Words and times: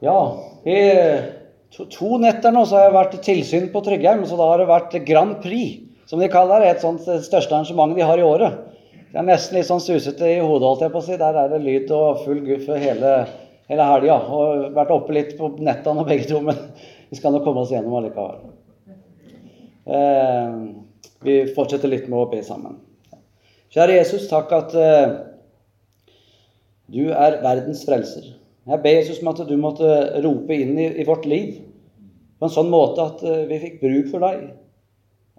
Ja, 0.00 0.16
i 0.64 0.78
to, 1.76 1.84
to 1.92 2.16
netter 2.22 2.54
nå 2.54 2.64
så 2.64 2.78
har 2.78 2.86
jeg 2.86 2.96
vært 2.96 3.16
tilsyn 3.26 3.68
på 3.72 3.82
Tryggheim, 3.84 4.24
så 4.24 4.38
da 4.40 4.48
har 4.48 4.62
det 4.62 4.70
vært 4.70 4.96
Grand 5.04 5.36
Prix, 5.44 5.82
som 6.08 6.22
de 6.22 6.30
kaller 6.32 6.64
det. 6.64 6.70
Et 6.72 6.84
sånt 6.84 7.04
største 7.04 7.52
arrangement 7.52 7.92
de 7.96 8.06
har 8.08 8.20
i 8.20 8.24
året. 8.24 8.56
Det 9.10 9.18
er 9.18 9.26
nesten 9.26 9.58
litt 9.58 9.68
sånn 9.68 9.82
susete 9.82 10.28
i 10.30 10.38
hodet, 10.38 10.68
holdt 10.68 10.84
jeg 10.86 10.94
på 10.94 11.02
å 11.02 11.04
si. 11.04 11.18
Der 11.20 11.36
er 11.36 11.52
det 11.52 11.60
lyd 11.64 11.92
og 11.92 12.22
full 12.24 12.40
guff 12.46 12.68
hele, 12.70 13.14
hele 13.68 13.90
helga. 13.90 14.16
Og 14.32 14.70
vært 14.76 14.94
oppe 14.94 15.16
litt 15.16 15.36
på 15.38 15.52
nettene 15.60 16.06
begge 16.08 16.30
to, 16.30 16.40
men 16.46 16.58
vi 17.10 17.18
skal 17.18 17.34
nå 17.34 17.42
komme 17.44 17.64
oss 17.64 17.74
gjennom 17.74 17.98
allikevel. 17.98 18.40
Eh, 19.90 20.60
vi 21.26 21.40
fortsetter 21.56 21.90
litt 21.90 22.06
med 22.08 22.22
å 22.22 22.28
be 22.30 22.40
sammen. 22.46 22.78
Kjære 23.74 24.00
Jesus, 24.00 24.30
takk 24.30 24.54
at 24.54 24.72
eh, 24.78 25.16
du 26.90 27.10
er 27.10 27.42
verdens 27.44 27.84
frelser. 27.86 28.39
Jeg 28.68 28.82
ber 28.84 28.96
Jesus 28.98 29.22
om 29.22 29.30
at 29.32 29.40
du 29.48 29.54
måtte 29.60 29.90
rope 30.24 30.56
inn 30.56 30.74
i, 30.78 30.88
i, 31.00 31.06
vårt 31.08 31.24
liv 31.28 31.54
på 32.40 32.48
en 32.48 32.52
sånn 32.52 32.68
måte 32.72 33.04
at 33.04 33.22
eh, 33.24 33.46
vi 33.48 33.60
fikk 33.62 33.78
bruk 33.80 34.10
for 34.12 34.24
deg. 34.24 34.50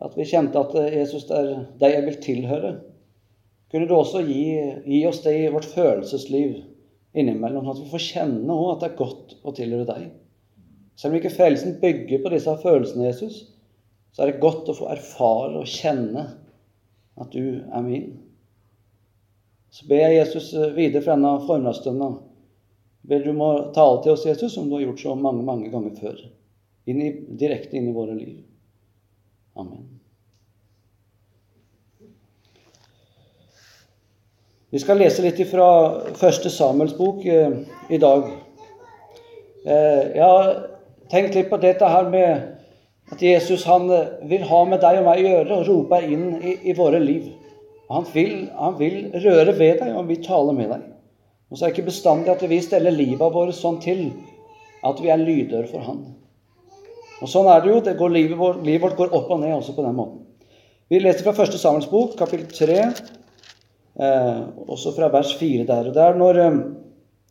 At 0.02 0.18
vi 0.18 0.26
kjente 0.26 0.62
at 0.62 0.74
eh, 0.80 0.98
Jesus, 0.98 1.28
det 1.30 1.38
er 1.38 1.52
deg 1.82 1.96
jeg 1.96 2.08
vil 2.08 2.18
tilhøre. 2.26 2.72
Kunne 3.72 3.88
du 3.88 3.94
også 3.96 4.24
gi, 4.26 4.46
gi 4.90 5.04
oss 5.08 5.22
det 5.24 5.36
i 5.38 5.52
vårt 5.54 5.70
følelsesliv 5.70 6.58
innimellom, 7.14 7.70
at 7.70 7.80
vi 7.80 7.92
får 7.92 8.04
kjenne 8.08 8.56
også 8.56 8.74
at 8.74 8.82
det 8.82 8.90
er 8.90 9.00
godt 9.00 9.36
å 9.46 9.54
tilhøre 9.56 9.88
deg. 9.92 10.10
Selv 10.98 11.14
om 11.14 11.22
ikke 11.22 11.34
frelsen 11.34 11.78
bygger 11.82 12.24
på 12.24 12.34
disse 12.34 12.58
følelsene, 12.64 13.08
Jesus, 13.08 13.38
så 14.12 14.24
er 14.24 14.32
det 14.32 14.44
godt 14.44 14.70
å 14.70 14.76
få 14.76 14.90
erfare 14.92 15.62
og 15.62 15.70
kjenne 15.70 16.26
at 17.22 17.32
du 17.32 17.62
er 17.62 17.86
min. 17.86 18.12
Så 19.72 19.88
ber 19.88 20.04
jeg 20.04 20.18
Jesus 20.18 20.52
eh, 20.58 20.74
videre 20.76 21.06
fra 21.06 21.16
denne 21.16 21.38
formiddagsstunden 21.46 22.20
ber 23.08 23.24
du 23.26 23.32
må 23.34 23.50
tale 23.76 24.02
til 24.04 24.14
oss, 24.14 24.28
Jesus, 24.28 24.54
som 24.54 24.70
du 24.70 24.78
har 24.78 24.86
gjort 24.86 25.02
så 25.02 25.16
mange, 25.16 25.44
mange 25.46 25.72
ganger 25.74 25.96
før. 25.98 26.22
Inn 26.90 27.02
direkte 27.40 27.78
inn 27.78 27.90
i 27.90 27.96
våre 27.96 28.16
liv. 28.18 28.38
Amen. 29.60 29.88
Vi 34.72 34.80
skal 34.80 35.02
lese 35.02 35.24
litt 35.26 35.40
fra 35.50 35.68
første 36.16 36.50
Samuels 36.54 36.94
bok 36.96 37.26
eh, 37.28 37.58
i 37.92 37.98
dag. 38.00 38.30
Eh, 39.68 40.04
jeg 40.16 40.24
har 40.24 40.54
tenkt 41.12 41.36
litt 41.36 41.50
på 41.52 41.60
dette 41.60 41.90
her 41.92 42.08
med 42.10 43.12
at 43.12 43.26
Jesus 43.26 43.66
han 43.68 43.90
eh, 43.92 44.14
vil 44.32 44.46
ha 44.48 44.62
med 44.70 44.80
deg 44.80 45.02
og 45.02 45.10
meg 45.10 45.20
å 45.20 45.34
gjøre 45.34 45.58
og 45.58 45.68
rope 45.68 46.00
inn 46.08 46.24
i, 46.40 46.56
i 46.72 46.78
våre 46.78 47.02
liv. 47.04 47.28
Han 47.92 48.08
vil, 48.14 48.48
han 48.56 48.80
vil, 48.80 48.98
røre 49.12 49.52
ved 49.60 49.82
deg, 49.82 49.92
og 49.92 50.00
han 50.00 50.10
vil 50.14 50.24
tale 50.24 50.56
med 50.56 50.72
deg. 50.72 50.88
Og 51.52 51.58
så 51.58 51.66
er 51.66 51.70
det 51.70 51.78
ikke 51.78 51.92
bestandig 51.92 52.32
at 52.32 52.44
vi 52.48 52.62
steller 52.64 52.96
livet 52.96 53.34
vårt 53.36 53.56
sånn 53.58 53.82
til 53.84 54.06
at 54.88 55.00
vi 55.04 55.12
er 55.12 55.20
lydøre 55.20 55.68
for 55.70 55.84
Han. 55.86 56.04
Og 57.22 57.30
Sånn 57.30 57.50
er 57.52 57.62
det 57.62 57.70
jo. 57.70 57.80
Det 57.86 57.98
går, 58.00 58.14
livet, 58.16 58.38
vårt, 58.40 58.62
livet 58.66 58.86
vårt 58.88 58.98
går 58.98 59.16
opp 59.18 59.30
og 59.36 59.42
ned 59.44 59.54
også 59.54 59.76
på 59.78 59.86
den 59.86 59.98
måten. 59.98 60.24
Vi 60.92 61.00
leser 61.00 61.24
fra 61.24 61.36
første 61.38 61.60
Samuels 61.62 61.90
bok, 61.92 62.16
kapittel 62.20 62.50
3, 62.52 62.80
eh, 64.02 64.40
også 64.66 64.96
fra 64.96 65.12
vers 65.14 65.36
4 65.40 65.68
der. 65.70 65.92
Og 65.92 65.96
det 65.96 66.04
er 66.04 66.18
når, 66.20 66.40
eh, 66.42 66.58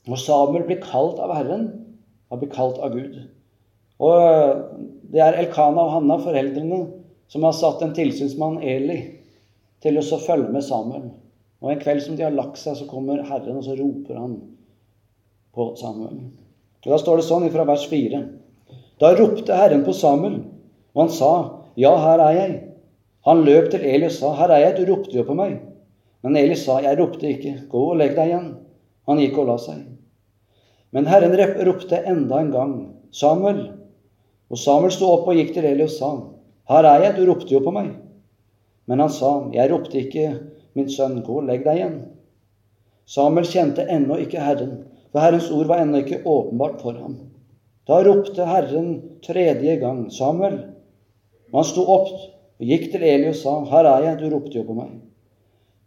når 0.09 0.23
Samuel 0.23 0.69
blir 0.69 0.81
kalt 0.85 1.19
av 1.21 1.35
Herren, 1.35 1.67
han 2.31 2.41
blir 2.41 2.53
kalt 2.55 2.79
av 2.79 2.95
Gud. 2.95 3.19
Og 4.01 4.15
eh, 4.21 4.63
det 5.11 5.25
er 5.25 5.41
Elkana 5.43 5.89
og 5.89 5.97
Hanna, 5.97 6.21
foreldrene, 6.23 6.85
som 7.31 7.45
har 7.45 7.57
satt 7.57 7.83
en 7.83 7.97
tilsynsmann, 7.97 8.63
Eli, 8.63 9.01
til 9.83 9.99
å 9.99 10.23
følge 10.23 10.55
med 10.55 10.65
Samuel. 10.65 11.11
Og 11.61 11.73
en 11.73 11.81
kveld 11.81 12.01
som 12.05 12.17
de 12.17 12.25
har 12.25 12.35
lagt 12.35 12.59
seg, 12.61 12.77
så 12.79 12.87
kommer 12.89 13.21
Herren, 13.29 13.59
og 13.61 13.67
så 13.67 13.77
roper 13.77 14.17
han 14.17 14.37
på 15.55 15.73
Samuel. 15.77 16.17
Og 16.81 16.93
Da 16.93 16.99
står 17.01 17.21
det 17.21 17.27
sånn 17.29 17.51
fra 17.53 17.67
vers 17.69 17.85
4. 17.91 18.21
Da 19.01 19.13
ropte 19.17 19.57
Herren 19.57 19.85
på 19.85 19.93
Samuel, 19.97 20.41
og 20.95 21.03
han 21.05 21.13
sa, 21.13 21.33
Ja, 21.77 21.93
her 22.01 22.21
er 22.25 22.33
jeg. 22.35 22.55
Han 23.29 23.45
løp 23.45 23.71
til 23.71 23.85
Eli 23.85 24.09
og 24.09 24.15
sa, 24.17 24.33
Her 24.37 24.53
er 24.55 24.65
jeg, 24.65 24.77
du 24.79 24.93
ropte 24.93 25.17
jo 25.17 25.25
på 25.29 25.37
meg. 25.37 25.59
Men 26.25 26.37
Eli 26.37 26.57
sa, 26.57 26.81
Jeg 26.81 26.99
ropte 26.99 27.29
ikke. 27.29 27.55
Gå 27.69 27.85
og 27.93 28.01
legg 28.01 28.17
deg 28.17 28.33
igjen. 28.33 28.51
Han 29.09 29.21
gikk 29.21 29.39
og 29.41 29.51
la 29.53 29.57
seg. 29.61 29.85
Men 30.93 31.07
Herren 31.07 31.37
ropte 31.67 32.01
enda 32.09 32.41
en 32.41 32.51
gang, 32.55 32.75
Samuel. 33.13 33.61
Og 34.51 34.59
Samuel 34.59 34.93
sto 34.95 35.13
opp 35.13 35.29
og 35.31 35.37
gikk 35.39 35.55
til 35.55 35.69
Eli 35.69 35.85
og 35.87 35.93
sa, 35.93 36.11
Her 36.71 36.89
er 36.89 37.05
jeg, 37.05 37.17
du 37.19 37.29
ropte 37.29 37.53
jo 37.55 37.61
på 37.65 37.75
meg. 37.75 37.93
Men 38.89 39.05
han 39.05 39.13
sa, 39.13 39.51
Jeg 39.55 39.71
ropte 39.71 40.01
ikke, 40.01 40.27
Min 40.79 40.91
sønn, 40.91 41.21
gå 41.27 41.41
og 41.41 41.49
legg 41.49 41.65
deg 41.67 41.81
igjen. 41.81 41.99
Samuel 43.11 43.49
kjente 43.51 43.87
ennå 43.91 44.21
ikke 44.23 44.43
Herren, 44.43 44.85
for 45.11 45.25
Herrens 45.25 45.51
ord 45.51 45.71
var 45.71 45.83
ennå 45.83 46.05
ikke 46.05 46.23
åpenbart 46.23 46.83
for 46.85 46.99
ham. 46.99 47.17
Da 47.89 48.03
ropte 48.07 48.47
Herren 48.47 48.91
tredje 49.27 49.77
gang, 49.81 50.05
Samuel. 50.15 50.61
Og 51.51 51.59
han 51.59 51.67
sto 51.67 51.83
opp 51.91 52.13
og 52.15 52.69
gikk 52.69 52.91
til 52.93 53.03
Eli 53.03 53.31
og 53.33 53.39
sa, 53.39 53.57
Her 53.67 53.89
er 53.91 54.05
jeg, 54.07 54.19
du 54.21 54.29
ropte 54.31 54.61
jo 54.61 54.67
på 54.69 54.77
meg. 54.77 54.93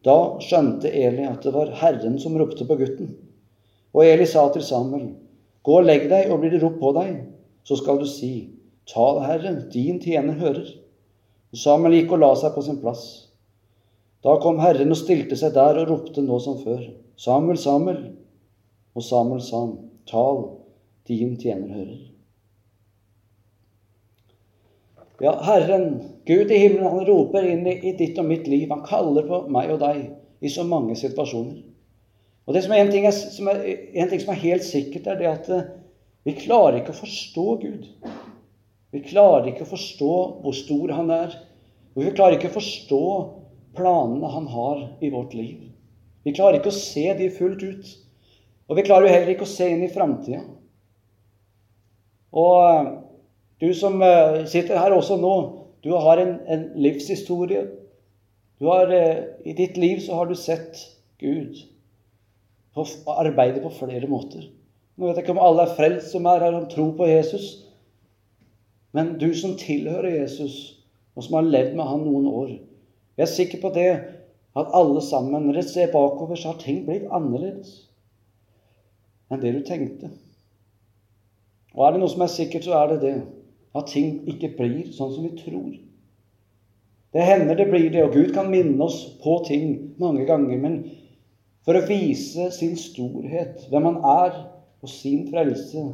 Da 0.03 0.17
skjønte 0.43 0.91
Eli 0.91 1.23
at 1.29 1.45
det 1.45 1.53
var 1.55 1.71
Herren 1.79 2.17
som 2.19 2.35
ropte 2.39 2.67
på 2.67 2.75
gutten. 2.81 3.13
Og 3.93 4.03
Eli 4.03 4.25
sa 4.27 4.49
til 4.51 4.65
Samuel, 4.67 5.13
Gå 5.63 5.77
og 5.79 5.87
legg 5.87 6.09
deg, 6.11 6.27
og 6.27 6.41
blir 6.41 6.51
det 6.51 6.59
ropt 6.59 6.81
på 6.81 6.91
deg, 6.97 7.21
så 7.63 7.77
skal 7.79 8.01
du 8.01 8.07
si, 8.09 8.33
Tal, 8.91 9.21
Herre, 9.23 9.53
din 9.71 10.01
tjener 10.03 10.35
hører. 10.35 10.65
Og 11.53 11.59
Samuel 11.61 12.01
gikk 12.01 12.17
og 12.17 12.19
la 12.19 12.33
seg 12.35 12.51
på 12.51 12.65
sin 12.65 12.81
plass. 12.81 13.22
Da 14.23 14.37
kom 14.39 14.61
Herren 14.63 14.93
og 14.93 14.99
stilte 14.99 15.35
seg 15.39 15.55
der 15.57 15.81
og 15.81 15.89
ropte 15.89 16.23
nå 16.23 16.39
som 16.39 16.61
før. 16.63 16.85
Samuel, 17.19 17.59
Samuel. 17.59 18.01
Og 18.95 19.03
Samuel 19.03 19.41
sa, 19.43 19.65
Tal, 20.07 20.43
din 21.07 21.35
tjener 21.39 21.73
hører. 21.75 22.01
Ja, 25.23 25.35
Herren, 25.45 26.01
Gud 26.27 26.51
i 26.51 26.57
himmelen, 26.59 26.89
han 26.89 27.05
roper 27.07 27.45
inn 27.47 27.67
i, 27.67 27.93
ditt 27.99 28.17
og 28.19 28.27
mitt 28.27 28.47
liv. 28.49 28.65
Han 28.71 28.83
kaller 28.87 29.27
på 29.27 29.43
meg 29.51 29.71
og 29.75 29.83
deg 29.83 30.01
i 30.43 30.51
så 30.51 30.65
mange 30.67 30.95
situasjoner. 30.99 31.61
Og 32.43 32.55
det 32.55 32.63
som 32.65 32.73
er 32.75 32.83
En 32.83 32.91
ting, 32.91 33.07
som 33.11 33.47
er, 33.47 33.61
en 33.93 34.09
ting 34.11 34.19
som 34.19 34.33
er 34.33 34.41
helt 34.41 34.65
sikkert, 34.67 35.07
er 35.07 35.19
det 35.19 35.29
at 35.29 35.49
eh, 35.51 35.69
vi 36.27 36.35
klarer 36.35 36.81
ikke 36.81 36.91
å 36.95 37.01
forstå 37.03 37.45
Gud. 37.61 37.87
Vi 38.91 39.03
klarer 39.03 39.47
ikke 39.51 39.63
å 39.63 39.71
forstå 39.71 40.15
hvor 40.43 40.55
stor 40.55 40.91
Han 40.95 41.11
er. 41.11 41.37
Og 41.95 42.03
vi 42.03 42.11
klarer 42.15 42.37
ikke 42.37 42.51
å 42.51 42.57
forstå 42.57 43.05
planene 43.75 44.29
han 44.33 44.47
har 44.47 44.81
i 45.01 45.09
vårt 45.13 45.33
liv. 45.37 45.69
Vi 46.23 46.33
klarer 46.35 46.59
ikke 46.59 46.71
å 46.71 46.77
se 46.77 47.05
de 47.17 47.29
fullt 47.33 47.63
ut. 47.63 47.93
Og 48.69 48.77
vi 48.79 48.85
klarer 48.87 49.09
jo 49.09 49.13
heller 49.13 49.33
ikke 49.33 49.47
å 49.47 49.53
se 49.53 49.67
inn 49.69 49.83
i 49.83 49.91
framtida. 49.91 50.41
Og 52.33 52.59
eh, 52.65 52.91
du 53.61 53.69
som 53.77 53.99
eh, 54.01 54.43
sitter 54.49 54.79
her 54.79 54.95
også 54.95 55.19
nå, 55.21 55.33
du 55.83 55.91
har 55.99 56.21
en, 56.21 56.37
en 56.47 56.63
livshistorie. 56.79 57.65
Har, 58.63 58.93
eh, 58.95 59.25
I 59.45 59.55
ditt 59.57 59.77
liv 59.77 59.99
så 60.01 60.21
har 60.21 60.31
du 60.31 60.35
sett 60.39 60.79
Gud 61.21 61.59
arbeide 62.73 63.61
på 63.61 63.69
flere 63.75 64.07
måter. 64.09 64.47
Nå 64.97 65.09
vet 65.09 65.19
jeg 65.19 65.25
ikke 65.27 65.35
om 65.35 65.43
alle 65.43 65.67
er 65.67 65.75
frelst 65.77 66.13
som 66.13 66.25
er 66.29 66.41
her 66.41 66.55
og 66.57 66.71
tror 66.71 66.95
på 66.97 67.05
Jesus. 67.09 67.45
Men 68.93 69.15
du 69.21 69.29
som 69.37 69.57
tilhører 69.57 70.21
Jesus, 70.21 70.79
og 71.13 71.25
som 71.25 71.37
har 71.37 71.49
levd 71.49 71.75
med 71.77 71.89
han 71.89 72.05
noen 72.05 72.29
år, 72.29 72.51
jeg 73.17 73.23
er 73.23 73.29
sikker 73.29 73.61
på 73.61 73.69
det 73.75 73.89
at 74.57 74.73
alle 74.73 75.01
sammen, 75.01 75.45
når 75.45 75.57
dere 75.57 75.69
ser 75.69 75.91
bakover, 75.91 76.35
så 76.35 76.53
har 76.53 76.61
ting 76.61 76.83
blitt 76.85 77.09
annerledes 77.13 77.73
enn 79.31 79.41
det 79.41 79.53
du 79.55 79.61
tenkte. 79.65 80.11
Og 81.73 81.85
er 81.85 81.93
det 81.93 82.03
noe 82.03 82.11
som 82.11 82.21
er 82.21 82.29
sikkert, 82.33 82.67
så 82.67 82.75
er 82.77 82.93
det 82.93 82.99
det 83.01 83.13
at 83.73 83.89
ting 83.89 84.19
ikke 84.29 84.51
blir 84.59 84.91
sånn 84.93 85.13
som 85.15 85.25
vi 85.25 85.33
tror. 85.39 85.71
Det 87.13 87.25
hender 87.25 87.57
det 87.57 87.69
blir 87.69 87.89
det, 87.93 88.03
og 88.05 88.13
Gud 88.13 88.33
kan 88.33 88.49
minne 88.49 88.81
oss 88.85 88.99
på 89.21 89.39
ting 89.47 89.95
mange 90.01 90.25
ganger. 90.29 90.57
Men 90.61 90.79
for 91.65 91.77
å 91.77 91.85
vise 91.89 92.49
sin 92.53 92.77
storhet, 92.77 93.65
hvem 93.73 93.89
han 93.89 93.99
er, 94.13 94.39
og 94.83 94.91
sin 94.91 95.25
frelse, 95.31 95.85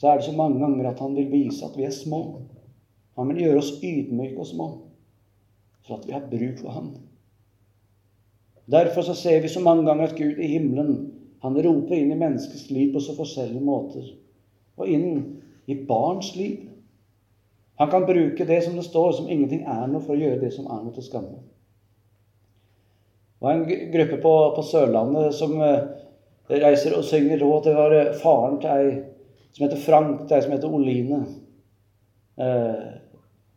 så 0.00 0.08
er 0.10 0.20
det 0.20 0.26
så 0.26 0.36
mange 0.36 0.60
ganger 0.60 0.90
at 0.90 1.00
han 1.00 1.16
vil 1.16 1.28
vise 1.32 1.64
at 1.64 1.76
vi 1.78 1.86
er 1.88 1.96
små. 1.96 2.22
Han 3.16 3.28
vil 3.32 3.44
gjøre 3.46 3.60
oss 3.60 3.76
ydmyke 3.80 4.40
og 4.40 4.48
små 4.48 4.70
for 5.86 5.98
at 5.98 6.06
vi 6.08 6.14
har 6.14 6.28
bruk 6.30 6.60
for 6.60 6.76
Han. 6.76 6.92
Derfor 8.70 9.02
så 9.02 9.14
ser 9.14 9.40
vi 9.42 9.48
så 9.48 9.60
mange 9.60 9.86
ganger 9.86 10.08
at 10.08 10.16
Gud 10.16 10.38
i 10.38 10.52
himmelen 10.54 11.12
han 11.42 11.62
roper 11.62 11.96
inn 11.98 12.12
i 12.14 12.18
menneskets 12.18 12.70
liv 12.70 12.92
på 12.94 13.00
så 13.02 13.16
forskjellige 13.16 13.64
måter. 13.66 14.04
Og 14.78 14.86
inn 14.88 15.40
i 15.66 15.74
barns 15.86 16.36
liv. 16.36 16.68
Han 17.82 17.90
kan 17.90 18.06
bruke 18.06 18.46
det 18.46 18.60
som 18.62 18.76
det 18.78 18.84
står, 18.86 19.12
som 19.12 19.30
ingenting 19.30 19.64
er 19.66 19.88
noe, 19.90 20.02
for 20.04 20.14
å 20.14 20.20
gjøre 20.20 20.38
det 20.44 20.52
som 20.54 20.68
er 20.70 20.84
noe 20.84 20.94
til 20.94 21.06
skamme. 21.06 21.40
Det 23.42 23.48
var 23.48 23.58
en 23.58 23.90
gruppe 23.96 24.20
på, 24.22 24.34
på 24.54 24.62
Sørlandet 24.62 25.34
som 25.34 25.56
eh, 25.66 25.88
reiser 26.62 26.94
og 26.94 27.02
synger 27.08 27.42
råd. 27.42 27.64
Det 27.66 27.74
var 27.74 27.96
faren 28.22 28.60
til 28.62 28.70
ei 28.70 28.92
som 29.52 29.66
heter 29.66 29.82
Frank, 29.82 30.20
til 30.28 30.36
ei 30.36 30.44
som 30.44 30.54
heter 30.54 30.76
Oline. 30.78 31.18
Eh, 32.38 32.84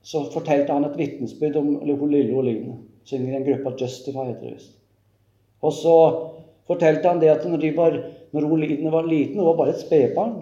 så 0.06 0.22
fortalte 0.30 0.74
han 0.74 0.86
et 0.86 0.98
vitnesbyrd 1.00 1.56
om 1.58 1.70
lille 1.82 2.34
Oline. 2.38 2.76
Synger 3.10 3.32
i 3.32 3.38
en 3.40 3.46
gruppe 3.46 3.72
av 3.72 3.80
Justify, 3.82 4.28
heter 4.28 4.44
det 4.44 4.52
visst. 4.54 4.76
Og 5.66 5.74
så 5.74 5.96
fortalte 6.70 7.10
han 7.10 7.22
det 7.22 7.32
at 7.32 7.48
når, 7.50 7.62
de 7.64 7.72
var, 7.78 7.98
når 8.34 8.46
Oline 8.54 8.92
var 8.94 9.08
liten, 9.10 9.40
hun 9.40 9.50
var 9.50 9.58
bare 9.58 9.74
et 9.74 9.82
spedbarn, 9.82 10.36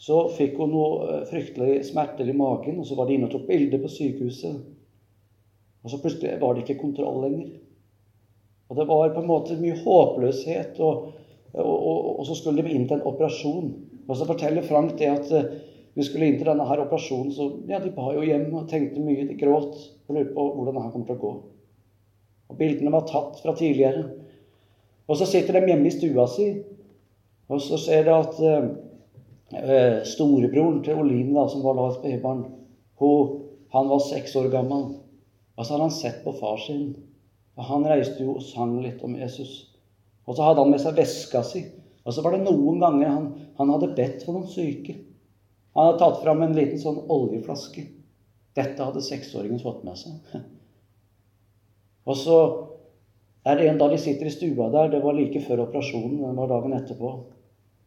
så 0.00 0.22
fikk 0.32 0.56
hun 0.58 0.72
noe 0.72 1.08
eh, 1.08 1.26
fryktelig 1.28 1.82
smerter 1.90 2.28
i 2.28 2.36
magen, 2.36 2.80
og 2.80 2.88
så 2.88 2.96
var 2.96 3.08
de 3.08 3.18
inne 3.18 3.28
og 3.28 3.34
tok 3.34 3.44
bilde 3.50 3.82
på 3.82 3.92
sykehuset. 3.92 4.56
Og 5.84 5.92
så 5.92 6.00
plutselig 6.00 6.40
var 6.40 6.56
det 6.56 6.64
ikke 6.64 6.80
kontroll 6.80 7.20
lenger. 7.26 7.52
Og 8.72 8.80
det 8.80 8.88
var 8.88 9.12
på 9.12 9.20
en 9.20 9.28
måte 9.28 9.58
mye 9.60 9.76
håpløshet, 9.84 10.80
og, 10.80 11.12
og, 11.52 11.76
og, 11.76 12.08
og 12.18 12.26
så 12.30 12.40
skulle 12.40 12.64
de 12.64 12.72
inn 12.72 12.88
til 12.88 13.02
en 13.02 13.06
operasjon. 13.12 13.68
Og 14.08 14.16
så 14.16 14.24
forteller 14.28 14.64
Frank 14.64 14.96
det 14.96 15.12
at 15.12 15.36
vi 15.94 16.06
skulle 16.06 16.26
inn 16.28 16.38
til 16.40 16.48
denne 16.48 16.66
her 16.66 16.82
operasjonen, 16.82 17.32
så 17.34 17.48
ja, 17.70 17.78
de 17.82 17.92
ba 17.94 18.08
jo 18.14 18.24
hjem 18.26 18.48
og 18.54 18.68
tenkte 18.70 19.02
mye. 19.02 19.26
De 19.28 19.36
gråt 19.38 19.76
og 20.08 20.16
lurte 20.16 20.34
på 20.34 20.46
hvordan 20.56 20.78
det 20.78 20.82
her 20.84 20.94
kommer 20.94 21.10
til 21.10 21.16
å 21.18 21.22
gå. 21.22 21.32
Og 22.50 22.58
Bildene 22.58 22.92
var 22.94 23.06
tatt 23.08 23.38
fra 23.42 23.54
tidligere. 23.56 24.08
Og 25.06 25.20
så 25.20 25.28
sitter 25.28 25.58
de 25.58 25.70
hjemme 25.70 25.86
i 25.86 25.94
stua 25.94 26.26
si, 26.30 26.48
og 27.52 27.60
så 27.60 27.78
ser 27.78 28.06
de 28.06 28.12
at 28.14 28.40
eh, 28.40 28.68
eh 29.60 29.96
storebroren 30.08 30.82
til 30.82 30.98
Oline, 31.02 31.34
da, 31.36 31.46
som 31.52 31.62
var 31.62 31.76
da 31.78 31.90
et 31.90 31.98
spedbarn, 32.00 32.44
han 33.74 33.88
var 33.88 33.98
seks 33.98 34.36
år 34.36 34.48
gammel. 34.52 34.84
Og 35.56 35.66
så 35.66 35.74
hadde 35.74 35.86
han 35.88 35.94
sett 35.94 36.20
på 36.24 36.32
far 36.38 36.60
sin. 36.62 36.92
Og 37.58 37.66
han 37.66 37.86
reiste 37.90 38.22
jo 38.22 38.36
og 38.38 38.44
sang 38.46 38.76
litt 38.82 39.02
om 39.02 39.16
Jesus. 39.18 39.74
Og 40.26 40.36
så 40.36 40.46
hadde 40.46 40.62
han 40.62 40.70
med 40.70 40.82
seg 40.82 40.94
veska 40.98 41.42
si. 41.46 41.64
Og 42.04 42.14
så 42.14 42.22
var 42.22 42.36
det 42.36 42.44
noen 42.44 42.78
ganger 42.82 43.10
han, 43.10 43.26
han 43.58 43.72
hadde 43.74 43.92
bedt 43.96 44.22
for 44.22 44.36
noen 44.36 44.50
syke. 44.50 44.94
Han 45.74 45.88
hadde 45.88 46.00
tatt 46.02 46.22
fram 46.22 46.42
en 46.44 46.54
liten 46.54 46.80
sånn 46.80 47.00
oljeflaske. 47.10 47.86
Dette 48.54 48.86
hadde 48.86 49.02
seksåringen 49.02 49.62
fått 49.62 49.82
med 49.86 49.98
seg. 49.98 50.34
Og 52.08 52.18
så 52.20 52.38
er 53.44 53.58
det 53.58 53.68
en 53.68 53.80
dag 53.80 53.92
de 53.92 53.98
sitter 54.00 54.28
i 54.28 54.32
stua 54.32 54.70
der, 54.72 54.92
det 54.92 55.02
var 55.04 55.16
like 55.16 55.42
før 55.44 55.66
operasjonen, 55.66 56.20
den 56.22 56.38
var 56.38 56.48
dagen 56.52 56.76
etterpå. 56.76 57.10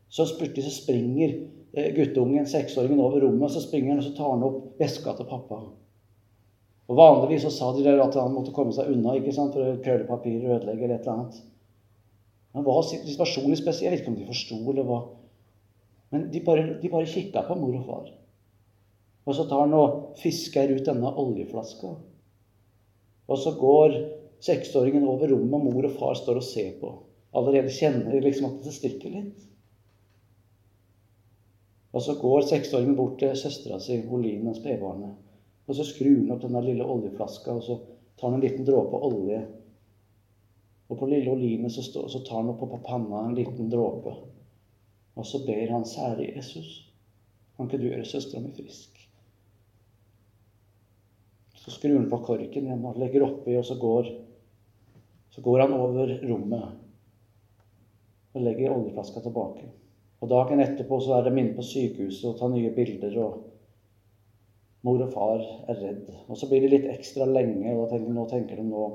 Så 0.10 0.28
spurte 0.30 0.64
så 0.64 0.72
springer 0.74 1.34
eh, 1.74 1.90
guttungen, 1.96 2.46
seksåringen, 2.48 3.02
over 3.02 3.24
rommet, 3.24 3.48
og 3.48 3.56
så 3.56 3.64
springer 3.64 3.96
han 3.96 4.02
og 4.04 4.08
så 4.08 4.14
tar 4.18 4.34
han 4.36 4.46
opp 4.48 4.82
veska 4.82 5.16
til 5.18 5.30
pappa. 5.30 5.62
Og 6.88 6.96
Vanligvis 6.96 7.44
så 7.44 7.52
sa 7.52 7.72
de 7.76 7.84
der 7.84 8.00
at 8.00 8.16
han 8.16 8.36
måtte 8.36 8.54
komme 8.56 8.76
seg 8.76 8.92
unna 8.94 9.18
ikke 9.18 9.34
sant, 9.36 9.56
for 9.56 9.64
å 9.64 9.80
krølle 9.84 10.08
papir 10.08 10.44
og 10.44 10.60
ødelegge 10.60 10.86
eller 10.86 11.00
et 11.00 11.08
eller 11.08 11.16
annet. 11.18 11.40
Men 12.56 12.68
var 12.68 12.86
situasjonen 12.88 13.60
spesiell? 13.60 13.92
Jeg 13.92 13.98
vet 13.98 14.06
ikke 14.06 14.14
om 14.14 14.20
de 14.22 14.30
forsto 14.30 14.60
eller 14.72 14.88
hva. 14.88 15.02
Men 16.10 16.30
de 16.32 16.42
bare, 16.44 16.78
de 16.82 16.90
bare 16.90 17.10
kikka 17.10 17.44
på 17.48 17.58
mor 17.60 17.76
og 17.80 17.88
far. 17.88 18.12
Og 19.28 19.36
så 19.36 19.44
tar 19.48 19.66
han 19.66 19.76
og 19.76 20.20
fisker 20.22 20.72
ut 20.72 20.86
denne 20.88 21.12
oljeflaska. 21.24 21.90
Og 23.28 23.42
så 23.44 23.52
går 23.60 23.98
seksåringen 24.44 25.08
over 25.08 25.28
rommet, 25.34 25.58
og 25.58 25.68
mor 25.68 25.90
og 25.90 25.98
far 26.00 26.16
står 26.16 26.40
og 26.40 26.48
ser 26.48 26.78
på. 26.80 26.94
Allerede 27.36 27.74
kjenner 27.74 28.22
liksom 28.24 28.48
at 28.48 28.64
det 28.64 28.76
stikker 28.78 29.14
litt. 29.14 29.44
Og 31.92 32.04
så 32.06 32.16
går 32.22 32.48
seksåringen 32.48 32.96
bort 32.96 33.18
til 33.20 33.36
søstera 33.36 33.80
si, 33.84 34.00
Oline, 34.14 34.54
spedbarnet. 34.56 35.16
Og 35.68 35.76
så 35.76 35.84
skrur 35.84 36.22
han 36.22 36.32
opp 36.36 36.44
denne 36.46 36.64
lille 36.64 36.86
oljeflaska, 36.88 37.58
og 37.58 37.64
så 37.66 37.80
tar 38.16 38.30
han 38.30 38.40
en 38.40 38.46
liten 38.46 38.68
dråpe 38.68 39.00
olje. 39.10 39.42
Og 40.88 41.00
på 41.00 41.10
lille 41.12 41.34
Oline 41.34 41.72
så, 41.74 41.84
så 41.84 42.22
tar 42.24 42.40
han 42.40 42.54
opp 42.54 42.64
på 42.64 42.80
panna 42.86 43.26
en 43.26 43.36
liten 43.36 43.68
dråpe. 43.72 44.14
Og 45.18 45.26
så 45.26 45.42
ber 45.46 45.74
han 45.74 45.86
særlig 45.86 46.30
Jesus. 46.36 46.94
Kan 47.56 47.66
ikke 47.66 47.82
du 47.82 47.88
gjøre 47.90 48.06
søstera 48.06 48.42
mi 48.42 48.52
frisk? 48.54 48.94
Så 51.58 51.74
skrur 51.74 51.98
han 51.98 52.10
på 52.10 52.22
korken 52.24 52.68
igjen 52.70 52.86
og 52.86 53.00
legger 53.02 53.26
oppi, 53.26 53.56
og 53.58 53.66
så 53.66 53.76
går, 53.82 54.12
så 55.34 55.42
går 55.42 55.66
han 55.66 55.74
over 55.74 56.14
rommet 56.30 56.78
og 58.38 58.46
legger 58.46 58.76
oljeflaska 58.76 59.26
tilbake. 59.26 59.66
Og 60.22 60.30
Dagen 60.30 60.62
etterpå 60.62 61.00
så 61.02 61.18
er 61.18 61.28
de 61.28 61.34
inne 61.34 61.58
på 61.58 61.66
sykehuset 61.66 62.30
og 62.30 62.38
tar 62.40 62.54
nye 62.54 62.72
bilder. 62.74 63.18
og 63.24 63.44
Mor 64.86 65.02
og 65.04 65.12
far 65.14 65.42
er 65.42 65.82
redd. 65.82 66.14
Og 66.28 66.38
Så 66.38 66.48
blir 66.50 66.62
det 66.62 66.72
litt 66.72 66.88
ekstra 66.94 67.26
lenge, 67.26 67.74
og 67.74 67.90
tenker, 67.90 68.14
nå 68.14 68.30
tenker 68.30 68.62
de 68.62 68.70
nå 68.70 68.86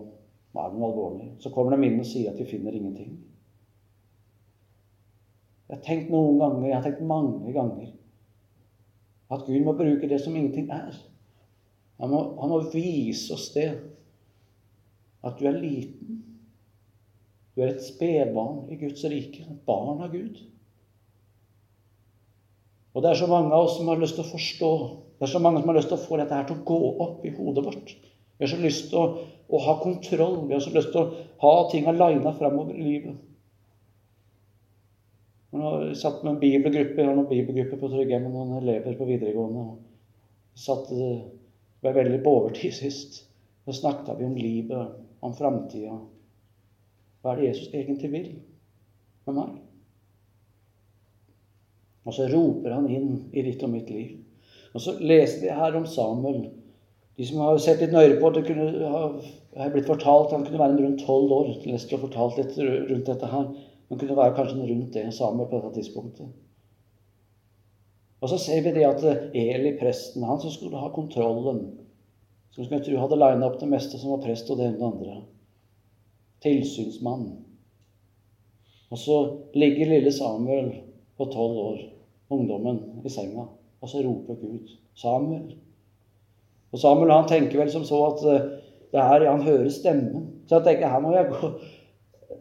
er 0.55 0.71
det 0.71 0.79
noe 0.79 0.91
alvorlig. 0.93 1.29
Så 1.43 1.51
kommer 1.51 1.77
de 1.77 1.89
inn 1.89 2.01
og 2.01 2.07
sier 2.07 2.31
at 2.31 2.39
de 2.39 2.47
finner 2.47 2.75
ingenting. 2.77 3.19
Jeg 5.73 5.79
har 5.79 5.85
tenkt 5.87 6.11
noen 6.13 6.37
ganger, 6.37 6.67
jeg 6.69 6.77
har 6.77 6.85
tenkt 6.85 7.07
mange 7.09 7.53
ganger, 7.55 7.87
at 9.33 9.47
Gud 9.47 9.63
må 9.65 9.73
bruke 9.73 10.11
det 10.11 10.19
som 10.21 10.35
ingenting 10.37 10.67
er. 10.69 10.99
Han 11.97 12.13
må, 12.13 12.19
han 12.43 12.53
må 12.53 12.59
vise 12.75 13.33
oss 13.33 13.47
det. 13.55 13.71
At 15.25 15.41
du 15.41 15.47
er 15.49 15.57
liten. 15.57 16.19
Du 17.57 17.63
er 17.65 17.73
et 17.73 17.87
spedbarn 17.87 18.69
i 18.69 18.77
Guds 18.83 19.01
rike. 19.09 19.47
Et 19.49 19.65
barn 19.65 20.05
av 20.05 20.13
Gud. 20.13 20.43
Og 22.93 23.01
det 23.01 23.15
er 23.15 23.23
så 23.23 23.33
mange 23.33 23.57
av 23.57 23.65
oss 23.71 23.79
som 23.79 23.89
har 23.89 24.05
lyst 24.05 24.21
til 24.21 24.27
å 24.27 24.33
forstå. 24.35 24.73
Det 25.17 25.25
er 25.25 25.35
så 25.39 25.41
mange 25.41 25.65
som 25.65 25.73
har 25.73 25.81
lyst 25.81 25.89
til 25.95 25.97
å 25.97 26.05
få 26.05 26.21
dette 26.21 26.37
her 26.37 26.49
til 26.53 26.61
å 26.61 26.69
gå 26.69 26.81
opp 27.07 27.25
i 27.25 27.33
hodet 27.33 27.65
vårt. 27.65 27.97
Vi 28.37 28.45
har 28.45 28.53
så 28.53 28.61
lyst 28.61 28.91
til 28.93 29.01
å, 29.01 29.27
å 29.49 29.67
ha 29.71 29.81
kontroll. 29.81 30.43
Vi 30.51 30.59
har 30.59 30.65
så 30.69 30.77
lyst 30.77 30.93
til 30.93 31.01
å 31.01 31.29
ha 31.47 31.59
ting 31.73 31.89
lina 31.89 32.37
framover 32.37 32.77
i 32.77 32.91
livet. 32.93 33.32
Jeg 35.53 35.97
satt 36.01 36.23
med 36.23 36.33
en 36.33 36.41
bibelgruppe, 36.41 36.97
jeg 36.97 37.09
har 37.11 37.17
noen 37.17 37.29
bibelgrupper 37.29 37.81
på 37.81 37.91
Tryggheim 37.93 38.25
med 38.25 38.33
noen 38.33 38.55
elever 38.63 38.95
på 38.97 39.05
videregående. 39.05 39.67
Satt, 40.57 40.89
det 40.89 41.91
eh, 41.91 41.97
veldig 41.99 42.23
på 42.25 42.33
overtid 42.39 42.73
sist. 42.83 43.27
Da 43.67 43.75
snakka 43.77 44.17
vi 44.19 44.27
om 44.27 44.39
livet, 44.39 44.95
om 45.21 45.35
framtida. 45.37 45.99
Hva 47.23 47.35
er 47.35 47.39
det 47.39 47.51
Jesus 47.51 47.75
egentlig 47.77 48.11
vil 48.15 48.31
med 49.29 49.37
meg? 49.37 49.53
Og 52.03 52.17
så 52.17 52.27
roper 52.33 52.75
han 52.75 52.89
inn 52.91 53.11
i 53.31 53.45
ditt 53.47 53.63
og 53.63 53.71
mitt 53.75 53.93
liv. 53.93 54.17
Og 54.73 54.83
så 54.83 54.97
leste 54.99 55.45
vi 55.45 55.53
her 55.55 55.77
om 55.79 55.85
Samuel. 55.87 56.47
De 57.21 57.29
som 57.29 57.43
har 57.45 57.61
sett 57.61 57.85
litt 57.85 57.93
nøyere 57.93 58.17
på 58.19 58.33
det, 58.35 58.47
kunne 58.49 58.89
ha 58.89 59.69
blitt 59.71 59.87
fortalt 59.87 60.33
Han 60.33 60.47
kunne 60.47 60.63
være 60.65 60.81
rundt 60.81 61.05
tolv 61.05 61.37
år. 61.37 61.53
Lest 61.69 61.93
og 61.93 62.07
fortalt 62.09 62.41
litt 62.41 62.57
rundt 62.57 63.13
dette 63.13 63.31
her. 63.37 63.53
Han 63.93 63.99
kunne 64.01 64.15
være 64.17 64.33
kanskje 64.33 64.63
rundt 64.65 64.95
det 64.95 65.11
Samuel 65.13 65.51
på 65.51 65.59
dette 65.61 65.75
tidspunktet. 65.77 66.29
Og 68.25 68.29
så 68.31 68.39
ser 68.41 68.63
vi 68.65 68.71
det 68.73 68.87
at 68.89 69.03
Eli, 69.37 69.75
presten, 69.77 70.25
han 70.25 70.39
som 70.41 70.51
skulle 70.55 70.81
ha 70.81 70.89
kontrollen, 70.95 71.59
som 72.57 72.65
skulle 72.65 72.81
tro 72.87 73.03
hadde 73.03 73.19
lina 73.21 73.51
opp 73.51 73.59
det 73.61 73.69
meste 73.69 74.01
som 74.01 74.15
var 74.15 74.23
prest 74.23 74.49
og 74.49 74.57
det 74.63 74.71
ene 74.71 74.79
og 74.79 74.81
det 74.81 75.11
andre, 75.11 75.17
tilsynsmann. 76.47 77.27
Og 78.97 79.03
så 79.03 79.19
ligger 79.61 79.93
lille 79.93 80.15
Samuel 80.17 80.73
på 81.21 81.29
tolv 81.37 81.61
år, 81.67 81.85
ungdommen, 82.33 82.81
i 83.05 83.13
senga, 83.13 83.45
og 83.81 83.93
så 83.93 84.01
roper 84.07 84.41
Gud 84.41 84.73
'Samuel'. 84.97 85.53
Og 86.73 86.79
Samuel 86.79 87.13
han 87.13 87.29
tenker 87.29 87.61
vel 87.61 87.71
som 87.71 87.85
så 87.85 88.01
at 88.09 88.25
eh, 88.25 88.51
det 88.93 89.01
er, 89.01 89.31
han 89.31 89.45
hører 89.45 89.69
stemmen. 89.69 90.31
Så 90.49 90.57
jeg 90.57 90.65
tenker 90.65 90.89
her 90.89 91.01
må 91.01 91.13
jeg 91.13 91.29
gå 91.29 91.53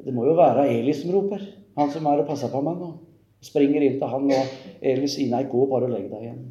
det 0.05 0.13
må 0.15 0.25
jo 0.27 0.37
være 0.37 0.67
Eli 0.71 0.93
som 0.97 1.13
roper. 1.15 1.43
Han 1.77 1.91
som 1.93 2.07
er 2.09 2.23
og 2.23 2.29
passer 2.29 2.51
på 2.51 2.61
meg 2.65 2.79
nå. 2.81 2.91
Springer 3.41 3.83
inn 3.85 3.99
til 3.99 4.11
han, 4.11 4.27
og 4.31 4.81
Eli 4.85 5.09
sier 5.09 5.31
nei, 5.31 5.45
gå 5.49 5.65
bare 5.69 5.87
og 5.87 5.93
legg 5.95 6.09
deg 6.11 6.25
igjen. 6.27 6.41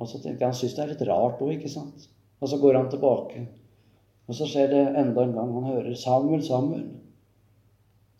Og 0.00 0.08
så 0.10 0.18
tenkte 0.18 0.42
jeg 0.42 0.48
han 0.48 0.58
syns 0.58 0.76
det 0.76 0.84
er 0.84 0.92
litt 0.94 1.04
rart 1.06 1.42
òg, 1.44 1.52
ikke 1.54 1.70
sant. 1.70 2.08
Og 2.42 2.50
så 2.50 2.58
går 2.58 2.80
han 2.80 2.90
tilbake. 2.90 3.44
Og 4.26 4.38
så 4.38 4.48
skjer 4.48 4.70
det 4.72 4.82
enda 4.98 5.22
en 5.22 5.36
gang 5.36 5.52
han 5.54 5.70
hører 5.70 5.94
'Samuel, 5.94 6.42
Samuel'. 6.42 6.88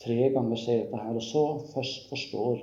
Tre 0.03 0.29
ganger 0.35 0.59
skjer 0.59 0.79
dette 0.83 0.99
her, 0.99 1.15
og 1.15 1.23
så 1.23 1.43
først 1.75 2.09
forstår 2.11 2.63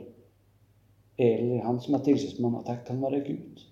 Eli, 1.20 1.58
han 1.64 1.80
som 1.84 1.96
er 1.96 2.04
tilsynsmann, 2.04 2.56
at 2.60 2.68
det 2.68 2.86
kan 2.88 3.02
være 3.02 3.24
Gud. 3.28 3.64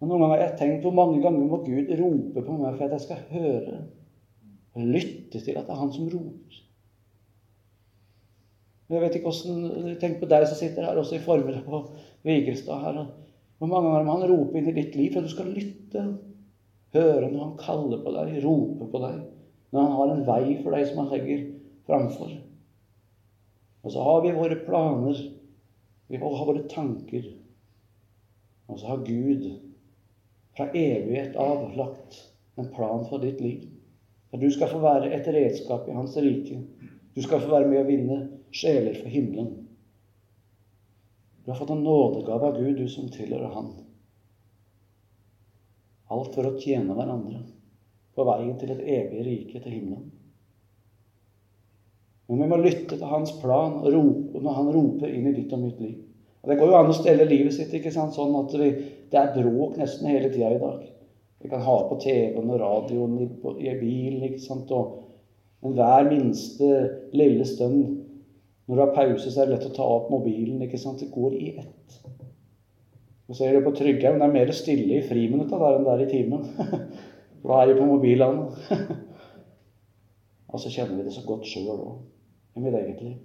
Og 0.00 0.08
Noen 0.08 0.20
ganger 0.20 0.36
har 0.36 0.46
jeg 0.46 0.58
tenkt 0.58 0.86
hvor 0.86 0.94
mange 0.96 1.20
ganger 1.22 1.44
må 1.46 1.58
Gud 1.62 1.90
rope 2.00 2.42
på 2.46 2.56
meg 2.58 2.78
for 2.78 2.84
at 2.84 2.94
jeg 2.96 3.04
skal 3.04 3.20
høre 3.30 3.82
lytte 4.80 5.40
til 5.40 5.56
at 5.56 5.66
det 5.66 5.74
er 5.74 5.80
han 5.80 5.92
som 5.92 6.08
roper. 6.08 6.60
Jeg 8.92 9.00
vet 9.00 9.14
ikke 9.16 9.30
hvordan, 9.30 9.96
Tenk 10.00 10.18
på 10.20 10.28
deg 10.28 10.46
som 10.48 10.58
sitter 10.58 10.84
her 10.84 10.98
også 11.00 11.16
i 11.16 11.24
formiddag 11.24 11.64
på 11.64 11.82
Vigrestad. 12.28 12.80
her. 12.84 13.06
Hvor 13.58 13.70
mange 13.70 13.88
ganger 13.88 14.04
må 14.04 14.16
han 14.18 14.30
rope 14.30 14.58
inn 14.58 14.68
i 14.68 14.76
ditt 14.76 14.96
liv 14.98 15.12
for 15.12 15.22
at 15.22 15.28
du 15.28 15.32
skal 15.32 15.52
lytte? 15.54 16.02
Høre 16.92 17.28
når 17.30 17.44
han 17.44 17.58
kaller 17.60 18.02
på 18.04 18.12
deg, 18.12 18.32
roper 18.44 18.90
på 18.92 19.02
deg. 19.04 19.20
Når 19.72 19.86
han 19.86 19.94
har 19.98 20.12
en 20.12 20.24
vei 20.26 20.56
for 20.62 20.76
deg 20.76 20.88
som 20.88 21.00
han 21.00 21.12
legger 21.14 21.46
framfor. 21.88 22.32
Og 23.82 23.94
så 23.94 24.02
har 24.04 24.20
vi 24.24 24.34
våre 24.36 24.58
planer. 24.66 25.22
Vi 26.12 26.20
har 26.20 26.44
våre 26.46 26.66
tanker. 26.68 27.30
Og 28.68 28.80
så 28.80 28.92
har 28.92 29.06
Gud 29.06 29.48
fra 30.56 30.68
evighet 30.68 31.36
av 31.40 31.72
lagt 31.76 32.18
en 32.60 32.68
plan 32.74 33.06
for 33.08 33.24
ditt 33.24 33.40
liv. 33.40 33.71
At 34.32 34.40
du 34.40 34.48
skal 34.50 34.70
få 34.72 34.80
være 34.80 35.12
et 35.12 35.28
redskap 35.28 35.88
i 35.88 35.96
Hans 35.96 36.16
rike. 36.16 36.60
Du 37.12 37.20
skal 37.22 37.42
få 37.42 37.50
være 37.52 37.68
med 37.68 37.82
å 37.82 37.88
vinne 37.88 38.18
sjeler 38.52 38.96
for 38.96 39.12
himmelen. 39.12 39.50
Du 41.44 41.50
har 41.50 41.58
fått 41.58 41.72
en 41.74 41.84
nådegave 41.84 42.48
av 42.48 42.60
Gud, 42.60 42.78
du 42.78 42.88
som 42.88 43.10
tilhører 43.12 43.52
Han. 43.52 43.72
Alt 46.12 46.36
for 46.36 46.48
å 46.48 46.56
tjene 46.60 46.96
hverandre 46.96 47.42
på 48.12 48.24
veien 48.28 48.56
til 48.60 48.72
et 48.74 48.82
evig 48.96 49.24
rike 49.26 49.60
til 49.60 49.72
himmelen. 49.72 50.10
Men 52.28 52.44
vi 52.44 52.48
må 52.48 52.58
lytte 52.62 52.96
til 52.96 53.08
hans 53.08 53.32
plan 53.42 53.74
og 53.82 53.88
rope 53.92 54.40
når 54.40 54.56
han 54.56 54.72
roper 54.72 55.10
inn 55.12 55.28
i 55.28 55.34
ditt 55.36 55.52
og 55.52 55.64
mitt 55.66 55.80
liv. 55.82 55.98
Og 56.42 56.50
Det 56.50 56.56
går 56.58 56.70
jo 56.70 56.78
an 56.78 56.90
å 56.90 56.96
stelle 56.96 57.28
livet 57.28 57.54
sitt 57.54 57.74
ikke 57.76 57.92
sant? 57.92 58.14
sånn 58.16 58.32
at 58.38 58.54
vi, 58.56 58.70
det 59.12 59.18
er 59.18 59.34
bråk 59.36 59.76
nesten 59.80 60.08
hele 60.08 60.30
tida 60.32 60.50
i 60.54 60.60
dag. 60.62 60.86
Vi 61.42 61.50
kan 61.50 61.64
ha 61.66 61.76
på 61.88 61.98
TV-en 62.02 62.50
og 62.50 62.60
radioen 62.60 63.18
i, 63.20 63.28
bilen. 63.80 64.22
ikke 64.28 64.42
sant? 64.42 64.70
Og, 64.70 64.98
men 65.62 65.74
hver 65.78 66.06
minste 66.10 66.70
lille 67.12 67.46
stund 67.46 67.98
når 68.66 68.76
du 68.76 68.82
har 68.82 68.94
pause, 68.94 69.30
så 69.30 69.42
er 69.42 69.48
det 69.50 69.56
lett 69.56 69.70
å 69.72 69.74
ta 69.74 69.86
opp 69.96 70.10
mobilen. 70.12 70.62
ikke 70.62 70.78
sant? 70.78 71.02
Det 71.02 71.10
går 71.12 71.34
i 71.34 71.48
ett. 71.60 71.96
Og 73.26 73.36
så 73.36 73.46
er 73.46 73.56
det 73.56 73.64
på 73.64 73.74
Tryggheim 73.74 74.20
det 74.20 74.28
er 74.28 74.34
mer 74.34 74.52
stille 74.54 74.98
i 74.98 75.06
friminutta 75.06 75.58
der 75.58 75.78
enn 75.78 75.86
det 75.86 75.96
er 75.96 76.04
i 76.06 76.10
timen. 76.12 76.46
Da 77.42 77.56
er 77.58 77.72
det 77.72 77.78
på 77.80 77.86
mobilene. 77.88 78.44
Og 80.52 80.60
så 80.62 80.70
kjenner 80.70 81.00
vi 81.00 81.08
det 81.08 81.14
så 81.16 81.24
godt 81.26 81.48
sjøl 81.50 81.72
òg 81.72 81.96
i 82.54 82.62
mitt 82.62 82.76
eget 82.78 83.00
liv. 83.02 83.16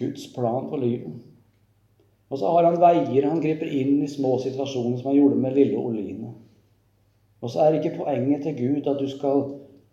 Guds 0.00 0.26
plan 0.34 0.66
for 0.66 0.82
livet. 0.82 1.14
Og 2.32 2.40
så 2.40 2.48
har 2.48 2.64
han 2.64 2.80
veier. 2.80 3.28
Han 3.28 3.42
griper 3.44 3.68
inn 3.68 3.98
i 4.00 4.08
små 4.08 4.38
situasjoner, 4.40 4.96
som 4.98 5.10
han 5.10 5.18
gjorde 5.18 5.40
med 5.42 5.58
lille 5.58 5.76
Oline. 5.76 6.32
Og 7.42 7.52
så 7.52 7.60
er 7.60 7.76
ikke 7.76 7.98
poenget 7.98 8.46
til 8.46 8.56
Gud 8.56 8.88
at 8.88 9.02
du 9.02 9.08
skal 9.10 9.44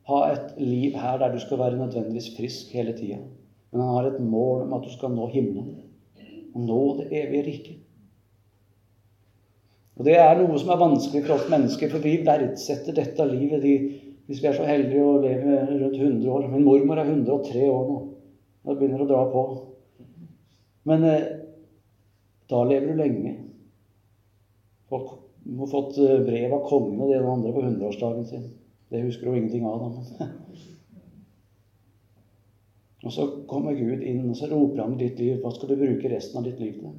ha 0.10 0.22
et 0.32 0.56
liv 0.62 0.96
her 0.98 1.20
der 1.20 1.34
du 1.34 1.40
skal 1.44 1.60
være 1.60 1.78
nødvendigvis 1.78 2.32
frisk 2.38 2.72
hele 2.74 2.96
tida. 2.98 3.20
Men 3.72 3.84
han 3.84 3.96
har 3.98 4.08
et 4.08 4.24
mål 4.24 4.64
om 4.68 4.74
at 4.78 4.86
du 4.86 4.92
skal 4.94 5.12
nå 5.14 5.28
himmelen. 5.34 5.76
Og 6.56 6.62
nå 6.66 6.82
det 7.02 7.10
evige 7.12 7.46
riket. 7.46 7.78
Og 10.00 10.06
Det 10.06 10.16
er 10.16 10.38
noe 10.40 10.56
som 10.62 10.70
er 10.72 10.80
vanskelig 10.80 11.26
for 11.26 11.36
oss 11.36 11.50
mennesker, 11.52 11.90
for 11.92 12.00
vi 12.00 12.22
verdsetter 12.24 12.96
dette 12.96 13.26
livet 13.28 13.66
de, 13.66 13.74
hvis 14.30 14.40
vi 14.40 14.48
er 14.48 14.56
så 14.56 14.64
heldige 14.64 15.04
å 15.04 15.18
leve 15.20 15.58
rundt 15.74 15.98
100 15.98 16.30
år. 16.32 16.48
Min 16.48 16.64
mormor 16.64 17.02
er 17.02 17.10
103 17.10 17.66
år 17.68 17.84
nå. 17.90 17.98
Nå 18.64 18.78
begynner 18.80 19.04
å 19.04 19.10
dra 19.10 19.26
på. 19.34 19.44
Men 20.88 21.04
eh, 21.04 21.28
da 22.50 22.64
lever 22.66 22.88
du 22.88 22.96
lenge. 22.98 23.36
Folk 24.90 25.10
har 25.60 25.68
fått 25.68 25.98
eh, 25.98 26.20
brev 26.26 26.54
av 26.54 26.70
kongen 26.70 27.02
og 27.02 27.12
det 27.12 27.18
ene 27.20 27.34
andre 27.36 27.54
på 27.54 27.62
100-årsdagen 27.62 28.26
sin. 28.26 28.48
Det 28.90 29.04
husker 29.04 29.30
hun 29.30 29.38
ingenting 29.38 29.66
av. 29.70 29.86
da. 29.86 30.26
og 33.06 33.14
så 33.14 33.28
kommer 33.50 33.78
Gud 33.78 34.02
inn 34.02 34.30
og 34.30 34.38
så 34.38 34.50
roper 34.50 34.84
han 34.84 34.96
i 34.98 35.04
ditt 35.06 35.20
liv. 35.22 35.36
Hva 35.44 35.52
skal 35.54 35.70
du 35.72 35.82
bruke 35.82 36.12
resten 36.12 36.38
av 36.42 36.50
ditt 36.50 36.62
liv 36.62 36.76
til? 36.82 36.98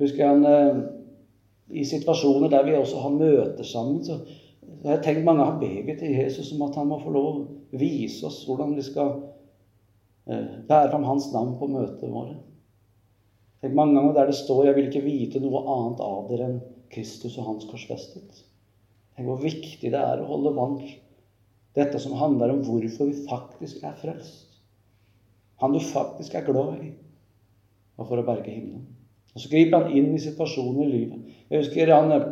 Husker 0.00 0.30
han 0.30 0.46
eh, 0.48 0.76
i 1.70 1.84
situasjoner 1.84 2.48
der 2.52 2.64
vi 2.66 2.78
også 2.78 3.02
har 3.02 3.18
møter 3.18 3.66
sammen, 3.66 4.04
så 4.06 4.14
jeg 4.80 4.94
har 4.94 5.02
tenkt 5.04 5.26
mange 5.26 5.44
har 5.44 5.58
beget 5.60 5.98
til 6.00 6.14
Jesus 6.14 6.52
om 6.54 6.62
at 6.68 6.76
han 6.78 6.88
må 6.88 6.96
få 7.02 7.10
lov 7.12 7.26
å 7.28 7.46
vise 7.78 8.26
oss 8.26 8.46
hvordan 8.48 8.76
vi 8.78 8.84
skal 8.86 9.10
eh, 10.30 10.46
bære 10.70 10.90
fram 10.94 11.04
hans 11.04 11.26
navn 11.34 11.58
på 11.58 11.66
møtene 11.68 12.14
våre. 12.14 12.34
Tenk 13.60 13.74
mange 13.76 13.98
ganger 13.98 14.14
der 14.16 14.26
det 14.26 14.34
står 14.34 14.64
'Jeg 14.64 14.74
vil 14.76 14.88
ikke 14.88 15.04
vite 15.04 15.40
noe 15.40 15.60
annet 15.60 16.00
av 16.00 16.28
dere 16.28 16.44
enn 16.48 16.60
Kristus 16.90 17.38
og 17.38 17.44
Hans 17.44 17.66
korsfestet'. 17.68 18.44
Tenk 19.16 19.28
hvor 19.28 19.42
viktig 19.42 19.90
det 19.90 20.00
er 20.00 20.22
å 20.22 20.28
holde 20.30 20.54
vann. 20.56 20.78
Dette 21.76 21.98
som 21.98 22.16
handler 22.18 22.50
om 22.50 22.62
hvorfor 22.64 23.10
vi 23.10 23.26
faktisk 23.28 23.84
er 23.84 23.98
frelst. 24.00 24.46
Han 25.60 25.72
du 25.72 25.80
faktisk 25.80 26.34
er 26.34 26.46
glad 26.46 26.80
i. 26.80 26.92
Og 27.98 28.08
for 28.08 28.16
å 28.16 28.24
berge 28.24 28.50
himmelen. 28.50 28.86
Og 29.34 29.40
Så 29.40 29.50
griper 29.50 29.82
han 29.82 29.92
inn 29.96 30.14
i 30.14 30.18
situasjonen 30.18 30.82
i 30.82 30.90
livet. 30.90 31.18
Jeg 31.50 31.62
husker 31.62 31.92
han, 31.94 32.12
eh, 32.12 32.28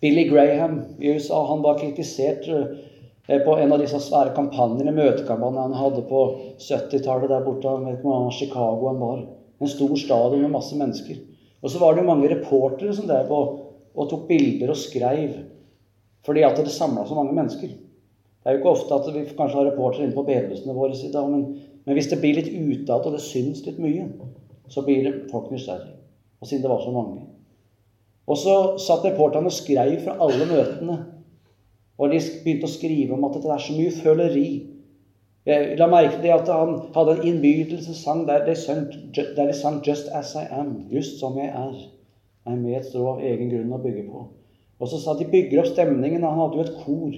Billy 0.00 0.28
Graham 0.28 0.80
i 1.00 1.10
USA. 1.12 1.44
Han 1.46 1.62
var 1.62 1.78
kritisert 1.78 2.48
eh, 2.48 3.40
på 3.44 3.56
en 3.58 3.72
av 3.72 3.80
disse 3.80 3.98
svære 4.00 4.34
kampanjene, 4.36 4.94
møtekampanjene 4.94 5.62
han 5.62 5.72
hadde 5.72 6.02
på 6.08 6.24
70-tallet 6.58 7.28
der 7.28 7.44
borte. 7.44 7.68
Jeg 7.68 7.84
vet 7.84 7.98
ikke 7.98 8.14
om 8.14 8.30
Chicago 8.30 8.88
han 8.88 9.00
var. 9.00 9.26
En 9.64 9.72
stor 9.72 9.94
stadion 9.96 10.44
med 10.44 10.52
masse 10.52 10.76
mennesker. 10.76 11.22
Og 11.64 11.72
så 11.72 11.80
var 11.80 11.94
det 11.94 12.04
jo 12.04 12.10
mange 12.10 12.28
reportere 12.28 12.92
som 12.92 13.08
drev 13.08 13.32
og, 13.32 13.58
og 13.96 14.10
tok 14.10 14.28
bilder 14.28 14.74
og 14.74 14.80
skreiv 14.80 15.42
fordi 16.24 16.40
at 16.46 16.56
det 16.56 16.72
samla 16.72 17.02
så 17.04 17.16
mange 17.18 17.34
mennesker. 17.36 17.68
Det 17.68 18.48
er 18.48 18.54
jo 18.54 18.62
ikke 18.62 18.70
ofte 18.70 18.96
at 18.96 19.08
vi 19.12 19.24
kanskje 19.36 19.58
har 19.58 19.66
reportere 19.68 20.06
inne 20.06 20.16
på 20.16 20.24
bedehusene 20.24 20.76
våre 20.76 20.96
i 20.96 21.10
dag, 21.12 21.26
men, 21.28 21.42
men 21.84 21.96
hvis 21.96 22.08
det 22.08 22.16
blir 22.22 22.38
litt 22.38 22.48
utad, 22.48 23.04
og 23.04 23.12
det 23.12 23.20
syns 23.24 23.60
litt 23.66 23.76
mye, 23.80 24.06
så 24.72 24.84
blir 24.84 25.04
det 25.04 25.12
folk 25.30 25.50
nysgjerrige. 25.52 25.98
Og 26.40 26.48
siden 26.48 26.64
det 26.64 26.72
var 26.72 26.80
så 26.80 26.92
mange. 26.92 27.26
Og 28.24 28.40
så 28.40 28.54
satt 28.80 29.04
reporterne 29.04 29.52
og 29.52 29.56
skrev 29.56 29.98
fra 30.04 30.16
alle 30.24 30.48
møtene. 30.48 30.96
Og 32.00 32.12
de 32.12 32.20
begynte 32.44 32.68
å 32.68 32.72
skrive 32.72 33.16
om 33.16 33.24
at 33.28 33.36
det 33.40 33.52
er 33.52 33.64
så 33.64 33.76
mye 33.76 33.92
føleri. 33.96 34.48
Jeg 35.44 35.76
la 35.76 35.86
merke 35.92 36.22
til 36.22 36.32
at 36.32 36.48
han 36.48 36.78
hadde 36.94 37.18
en 37.18 37.26
innbydelsessang 37.28 38.22
der 38.28 38.46
de 38.46 38.54
sang, 38.56 38.86
der 39.14 39.46
de 39.46 39.52
sang 39.52 39.82
'Just 39.86 40.08
as 40.12 40.34
I 40.34 40.44
am'. 40.60 40.94
Just 40.94 41.20
som 41.20 41.38
jeg 41.38 41.46
er. 41.46 41.74
Jeg 42.46 42.52
er 42.52 42.56
med 42.56 42.76
et 42.76 42.86
strå 42.86 43.06
av 43.12 43.20
egen 43.20 43.50
grunn 43.50 43.72
å 43.72 43.82
bygge 43.82 44.06
på. 44.08 44.24
Og 44.78 44.88
så 44.88 45.00
sa 45.00 45.14
de 45.18 45.28
bygger 45.30 45.60
opp 45.60 45.66
stemningen. 45.66 46.24
Han 46.24 46.40
hadde 46.40 46.56
jo 46.56 46.64
et 46.64 46.74
kor 46.84 47.12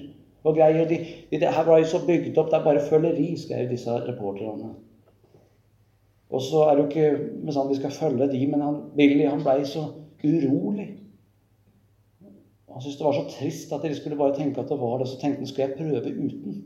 og 0.45 0.55
greier. 0.57 0.89
De, 0.89 0.99
de, 1.31 1.41
det 1.41 1.55
her 1.55 1.65
var 1.65 1.79
jo 1.79 1.85
så 1.85 2.03
bygd 2.07 2.39
opp. 2.39 2.51
Det 2.51 2.59
er 2.59 2.65
bare 2.65 2.85
føleri, 2.91 3.37
skrev 3.37 3.71
disse 3.71 3.91
reporterne. 4.09 4.75
Og 6.31 6.43
så 6.43 6.67
er 6.67 6.77
det 6.77 6.85
jo 6.85 6.89
ikke 6.91 7.53
sånn 7.55 7.71
vi 7.71 7.79
skal 7.79 7.95
følge 7.95 8.31
de, 8.31 8.47
men 8.51 8.63
han, 8.63 8.79
Billy 8.97 9.27
han 9.27 9.43
blei 9.47 9.61
så 9.65 9.87
urolig. 10.25 10.89
Han 12.73 12.83
syntes 12.83 12.99
det 12.99 13.07
var 13.07 13.15
så 13.17 13.29
trist 13.31 13.73
at 13.73 13.87
de 13.87 13.95
skulle 13.95 14.19
bare 14.19 14.35
tenke 14.37 14.61
at 14.61 14.69
det 14.71 14.81
var 14.81 14.99
det. 14.99 15.09
Så 15.09 15.21
tenkte 15.21 15.47
han 15.47 15.51
skal 15.51 15.69
jeg 15.69 15.79
prøve 15.79 16.11
uten. 16.11 16.65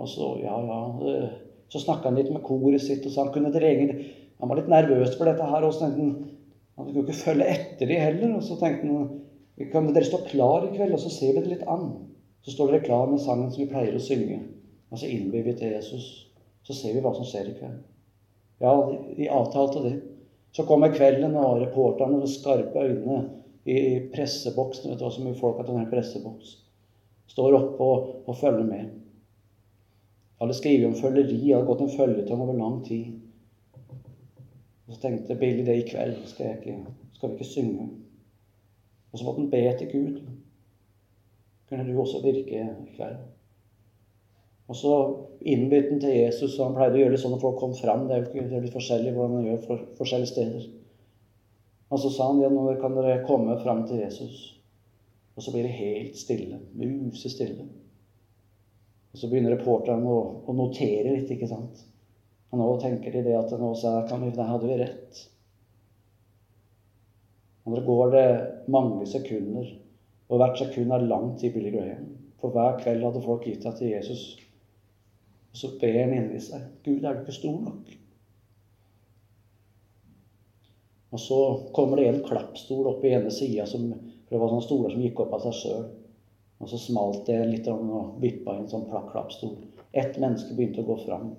Og 0.00 0.08
så, 0.10 0.30
ja, 0.42 0.54
ja 0.66 1.28
Så 1.70 1.80
snakka 1.82 2.10
han 2.10 2.18
litt 2.18 2.32
med 2.32 2.42
koret 2.46 2.82
sitt, 2.82 3.04
og 3.06 3.12
så 3.12 3.24
han 3.24 3.32
kunne 3.34 3.52
drege 3.54 3.88
Han 4.40 4.50
var 4.50 4.58
litt 4.58 4.70
nervøs 4.70 5.14
for 5.16 5.30
dette 5.30 5.46
her. 5.48 5.66
Og 5.66 5.74
så 5.74 5.86
tenkte 5.86 6.02
han 6.02 6.14
han 6.74 6.88
skulle 6.88 7.04
ikke 7.06 7.20
følge 7.20 7.46
etter 7.52 7.86
de 7.90 7.98
heller. 8.00 8.34
Og 8.38 8.42
så 8.42 8.58
tenkte 8.58 8.88
han 8.90 9.70
kan 9.70 9.86
dere 9.94 10.08
stå 10.08 10.24
klar 10.26 10.66
i 10.66 10.72
kveld, 10.74 10.96
og 10.96 11.02
så 11.02 11.12
ser 11.12 11.36
vi 11.36 11.44
det 11.44 11.52
litt 11.52 11.68
an. 11.70 11.92
Så 12.44 12.54
står 12.54 12.72
dere 12.72 12.86
klar 12.86 13.06
med 13.10 13.22
sangen 13.22 13.52
som 13.52 13.62
vi 13.62 13.70
pleier 13.70 13.94
å 13.94 14.02
synge. 14.02 14.40
Og 14.90 15.00
så 15.00 15.10
innbyr 15.10 15.46
vi 15.46 15.54
til 15.58 15.76
Jesus. 15.76 16.08
Så 16.66 16.76
ser 16.76 16.96
vi 16.96 17.02
hva 17.04 17.14
som 17.14 17.26
skjer 17.28 17.52
i 17.52 17.54
kveld. 17.58 17.78
Ja, 18.62 18.74
de 19.16 19.30
avtalte 19.30 19.84
det. 19.84 19.94
Så 20.54 20.66
kommer 20.66 20.92
kvelden, 20.94 21.34
og 21.36 21.62
reporterne 21.62 22.20
med 22.20 22.30
skarpe 22.30 22.84
øyne 22.84 23.22
i 23.64 23.78
presseboksen 24.12 24.90
Vet 24.90 25.00
du 25.00 25.06
hva 25.06 25.10
så 25.14 25.24
mye 25.24 25.38
folk 25.38 25.56
har 25.58 25.66
til 25.66 25.78
denne 25.78 25.90
presseboks? 25.90 26.52
Står 27.32 27.56
oppe 27.56 27.86
og, 27.86 28.10
og 28.28 28.36
følger 28.38 28.66
med. 28.68 28.92
Alle 30.40 30.54
skriver 30.54 30.86
om 30.86 30.96
føleri. 30.98 31.36
Det 31.40 31.54
hadde 31.54 31.66
gått 31.66 31.84
en 31.84 31.96
følgetong 31.96 32.40
over 32.42 32.58
lang 32.58 32.80
tid. 32.86 33.20
Og 34.86 34.94
så 34.94 35.00
tenkte 35.00 35.36
Billy 35.40 35.62
det 35.66 35.76
i 35.80 35.86
kveld 35.88 36.16
skal, 36.28 36.58
ikke, 36.58 36.78
skal 37.12 37.30
vi 37.30 37.38
ikke 37.38 37.50
synge. 37.50 37.88
Og 39.12 39.18
så 39.18 39.24
måtte 39.24 39.40
han 39.40 39.50
be 39.50 39.62
til 39.78 39.92
Gud. 39.92 40.18
Kunne 41.68 41.86
du 41.86 42.00
også 42.00 42.20
virke 42.24 42.60
i 42.60 42.96
kveld? 42.96 43.22
Og 44.68 44.76
så 44.76 44.94
innbytte 45.40 45.90
han 45.90 46.00
til 46.00 46.16
Jesus, 46.16 46.58
og 46.58 46.66
han 46.66 46.76
pleide 46.78 46.96
å 46.96 47.02
gjøre 47.02 47.14
det 47.16 47.20
sånn 47.20 47.36
at 47.36 47.44
folk 47.44 47.58
kom 47.60 47.74
fram. 47.76 48.06
Det 48.08 48.16
er 48.16 48.22
jo 48.22 48.30
ikke 48.30 48.48
det 48.48 48.58
er 48.58 48.64
litt 48.64 48.76
forskjellig 48.76 49.12
hvordan 49.12 49.38
han 49.38 49.48
gjør 49.48 49.62
for 49.68 49.86
forskjellige 49.98 50.32
steder. 50.32 50.66
Og 51.92 52.00
så 52.00 52.10
sa 52.10 52.28
han 52.30 52.40
ja, 52.42 52.50
nå 52.50 52.64
kan 52.80 52.96
dere 52.96 53.24
komme 53.28 53.56
fram 53.62 53.84
til 53.88 54.00
Jesus. 54.00 54.38
Og 55.36 55.44
så 55.44 55.52
blir 55.52 55.66
det 55.66 55.76
helt 55.76 56.16
stille. 56.18 56.60
Musestille. 56.74 57.66
Og 59.14 59.20
så 59.20 59.30
begynner 59.30 59.54
reporteren 59.54 60.02
å, 60.10 60.18
å, 60.42 60.56
notere 60.58 61.14
litt, 61.14 61.30
ikke 61.30 61.48
sant. 61.50 61.84
Og 62.50 62.58
nå 62.58 62.66
tenker 62.82 63.14
de 63.14 63.22
det 63.28 63.36
at 63.38 63.54
nå 63.58 63.70
sa 63.78 64.00
kan 64.08 64.22
vi, 64.26 64.32
der 64.34 64.50
hadde 64.50 64.70
vi 64.70 64.78
rett. 64.82 65.22
Og 67.64 67.78
det 67.78 67.84
går 67.86 68.10
det 68.12 68.28
mange 68.74 69.06
sekunder, 69.08 69.70
og 70.28 70.40
hvert 70.42 70.58
sekund 70.60 70.92
er 70.92 71.06
langt 71.06 71.46
i 71.46 71.52
Billy 71.54 71.70
Graham. 71.74 72.10
For 72.42 72.52
hver 72.52 72.80
kveld 72.82 73.06
hadde 73.06 73.22
folk 73.24 73.46
gitt 73.46 73.64
seg 73.64 73.78
til 73.78 73.94
Jesus 73.94 74.24
og 75.54 75.58
så 75.58 75.68
ber 75.78 76.00
han 76.00 76.12
inni 76.16 76.40
seg 76.42 76.62
Gud, 76.82 77.04
er 77.06 77.14
du 77.14 77.20
ikke 77.22 77.36
stor 77.36 77.58
nok? 77.62 77.90
Og 81.14 81.20
så 81.22 81.36
kommer 81.76 82.00
det 82.00 82.08
en 82.10 82.24
klappstol 82.26 82.88
opp 82.90 83.04
i 83.06 83.12
ene 83.14 83.30
sida, 83.30 83.68
for 83.70 84.34
det 84.34 84.40
var 84.40 84.50
sånne 84.50 84.64
stoler 84.66 84.90
som 84.90 85.04
gikk 85.04 85.22
opp 85.22 85.36
av 85.36 85.44
seg 85.44 85.54
sjøl. 85.60 85.84
Og 86.62 86.70
så 86.70 86.78
smalt 86.78 87.26
det 87.26 87.40
litt 87.48 87.68
og 87.68 88.20
vippa 88.22 88.54
i 88.54 88.62
en 88.62 88.70
sånn 88.70 88.86
klappstol. 88.88 89.56
Ett 89.92 90.18
menneske 90.22 90.54
begynte 90.54 90.84
å 90.84 90.88
gå 90.88 90.96
fram. 91.04 91.32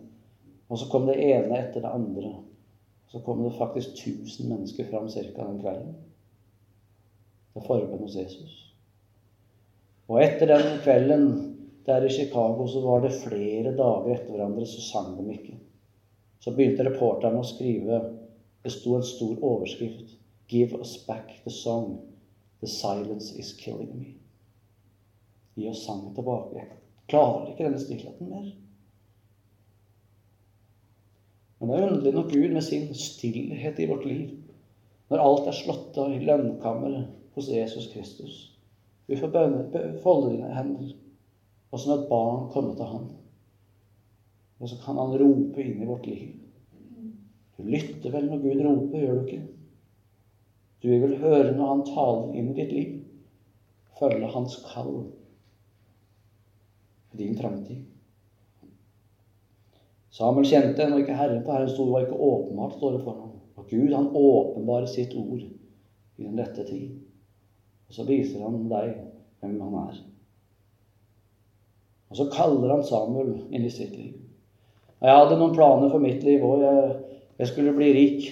Og 0.70 0.80
så 0.82 0.90
kom 0.92 1.08
det 1.10 1.18
ene 1.22 1.58
etter 1.60 1.84
det 1.84 1.94
andre. 1.94 2.34
Så 3.12 3.22
kom 3.26 3.44
det 3.44 3.56
faktisk 3.58 3.96
1000 3.96 4.50
mennesker 4.52 4.90
fram 4.92 5.08
ca. 5.10 5.24
den 5.38 5.60
kvelden. 5.62 5.96
Til 7.54 7.68
forbønn 7.68 8.04
hos 8.04 8.18
Jesus. 8.20 8.56
Og 10.10 10.22
etter 10.22 10.52
den 10.52 10.80
kvelden 10.84 11.30
der 11.86 12.06
i 12.06 12.10
Chicago 12.10 12.68
så 12.68 12.82
var 12.82 13.06
det 13.06 13.16
flere 13.22 13.72
dager 13.78 14.12
etter 14.16 14.34
hverandre 14.34 14.66
så 14.70 14.82
sang 14.82 15.16
de 15.18 15.26
ikke. 15.34 15.56
Så 16.42 16.54
begynte 16.54 16.86
reporterne 16.86 17.42
å 17.42 17.48
skrive 17.48 18.04
Det 18.66 18.72
sto 18.74 18.96
en 18.98 19.04
stor 19.06 19.38
overskrift 19.46 20.16
'Give 20.50 20.80
us 20.80 20.98
back 21.08 21.30
the 21.44 21.52
song. 21.52 22.00
The 22.62 22.68
silence 22.68 23.40
is 23.40 23.54
killing 23.54 23.92
me. 24.00 24.25
Gi 25.56 25.70
oss 25.70 25.86
sangen 25.86 26.16
tilbake. 26.16 26.66
Klarer 27.08 27.52
ikke 27.52 27.68
denne 27.68 27.80
stillheten 27.80 28.32
mer. 28.32 28.48
Men 31.60 31.70
det 31.72 31.78
er 31.78 31.88
underlig 31.90 32.14
nok 32.16 32.32
Gud 32.34 32.52
med 32.54 32.66
sin 32.66 32.90
stillhet 32.94 33.80
i 33.80 33.88
vårt 33.90 34.06
liv, 34.06 34.34
når 35.10 35.24
alt 35.24 35.48
er 35.48 35.56
slått 35.56 35.98
av 36.02 36.12
i 36.12 36.20
lønnkammeret 36.26 37.08
hos 37.38 37.50
Jesus 37.52 37.88
Kristus. 37.94 38.36
Vi 39.08 39.16
får 39.16 39.32
folde 40.04 40.34
dine 40.34 40.52
hender, 40.56 40.92
og 41.72 41.80
som 41.80 41.96
et 41.96 42.08
barn 42.10 42.50
komme 42.52 42.76
til 42.76 42.90
Han. 42.90 43.10
Og 44.60 44.70
så 44.70 44.80
kan 44.84 44.98
Han 44.98 45.18
rope 45.22 45.62
inn 45.64 45.82
i 45.84 45.88
vårt 45.90 46.08
liv. 46.10 46.34
Du 47.56 47.64
lytter 47.64 48.12
vel 48.12 48.28
når 48.28 48.44
Gud 48.44 48.64
roper, 48.66 49.00
gjør 49.00 49.20
du 49.20 49.28
ikke? 49.28 49.44
Du 50.84 50.90
vil 50.90 51.20
høre 51.22 51.54
når 51.56 51.68
Han 51.72 51.86
taler 51.88 52.34
inn 52.36 52.52
i 52.52 52.58
ditt 52.60 52.74
liv. 52.76 52.96
Følge 54.00 54.32
Hans 54.34 54.58
kall 54.68 55.06
din 57.18 57.38
framtid. 57.38 57.84
Samuel 60.16 60.48
kjente 60.48 60.84
ennå 60.84 61.02
ikke 61.02 61.16
Herren, 61.18 61.42
for 61.44 61.58
Herrens 61.58 61.74
stod 61.76 61.92
var 61.92 62.06
ikke 62.06 62.20
åpenbart, 62.24 62.78
står 62.78 62.96
det 62.96 63.02
for 63.04 63.20
ham. 63.20 63.32
Og 63.56 63.66
Gud, 63.70 63.94
han 63.94 64.12
åpenbarer 64.16 64.88
sitt 64.88 65.16
ord 65.20 65.42
i 65.42 66.24
den 66.24 66.40
rette 66.40 66.64
tid. 66.64 66.94
Og 67.88 67.98
så 67.98 68.06
viser 68.08 68.44
han 68.46 68.70
deg 68.72 68.94
hvem 69.42 69.58
han 69.62 69.76
er. 69.82 69.98
Og 72.10 72.20
så 72.20 72.30
kaller 72.32 72.72
han 72.72 72.86
Samuel 72.88 73.34
inn 73.52 73.66
i 73.66 73.74
sitt 73.74 73.96
liv. 73.98 74.14
Og 75.02 75.10
jeg 75.10 75.20
hadde 75.20 75.40
noen 75.42 75.56
planer 75.58 75.92
for 75.92 76.04
mitt 76.04 76.24
liv 76.24 76.44
òg. 76.48 76.64
Jeg, 76.64 76.96
jeg, 77.42 77.52
skulle 77.52 77.76
bli 77.76 77.92
rik. 77.98 78.30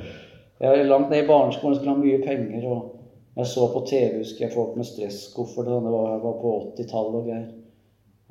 jeg 0.62 0.86
Langt 0.86 1.10
ned 1.10 1.24
i 1.24 1.28
barneskolen 1.28 1.74
skulle 1.78 1.96
ha 1.96 1.98
mye 1.98 2.22
penger. 2.22 2.68
og 2.70 3.40
Jeg 3.40 3.50
så 3.50 3.66
på 3.72 3.82
TV 3.90 4.20
husker 4.20 4.46
jeg 4.46 4.54
folk 4.54 4.78
med 4.78 4.86
stresskoffert. 4.86 5.66
Det 5.66 5.94
var, 5.96 6.20
var 6.22 6.38
på 6.42 6.56
80-tallet 6.76 7.18
og 7.18 7.30
greier. 7.32 7.48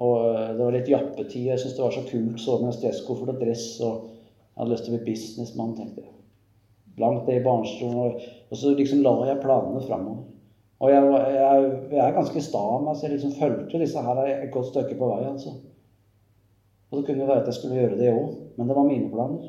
Og 0.04 0.16
eh, 0.28 0.52
det 0.56 0.62
var 0.64 0.76
litt 0.76 0.92
jappetid. 0.92 1.48
Jeg 1.50 1.62
syntes 1.62 1.78
det 1.78 1.86
var 1.86 1.96
så 1.96 2.06
kult 2.10 2.42
så 2.44 2.60
med 2.62 2.76
stresskoffert 2.76 3.34
og 3.36 3.42
dress. 3.42 3.66
Og 3.86 4.10
jeg 4.12 4.62
hadde 4.62 4.72
lyst 4.74 4.88
til 4.88 4.94
å 4.94 4.98
bli 4.98 5.12
businessmann, 5.12 5.76
tenkte 5.78 6.04
jeg. 6.04 6.14
Langt 7.02 7.28
ned 7.28 7.42
i 7.42 7.46
barnestolen. 7.46 8.02
Og, 8.02 8.26
og, 8.50 8.58
så 8.60 8.74
liksom 8.76 9.04
la 9.06 9.16
jeg 9.30 9.44
planene 9.44 9.84
framover. 9.84 10.24
Og 10.84 10.92
jeg, 10.92 11.04
jeg, 11.32 11.68
jeg, 11.94 12.02
er 12.04 12.18
ganske 12.18 12.42
sta 12.44 12.60
av 12.60 12.82
meg, 12.84 12.98
så 12.98 13.06
jeg 13.06 13.16
liksom 13.16 13.38
fulgte 13.38 13.80
disse 13.80 14.02
her 14.04 14.20
et 14.28 14.50
godt 14.52 14.74
stykke 14.74 14.98
på 15.00 15.08
vei. 15.08 15.22
altså. 15.30 15.54
Og 16.92 17.00
det 17.00 17.06
kunne 17.08 17.24
jo 17.24 17.30
være 17.30 17.46
at 17.46 17.48
jeg 17.50 17.58
skulle 17.58 17.80
gjøre 17.80 18.00
det 18.00 18.12
òg, 18.12 18.34
men 18.58 18.68
det 18.68 18.76
var 18.76 18.90
mine 18.90 19.08
planer. 19.12 19.48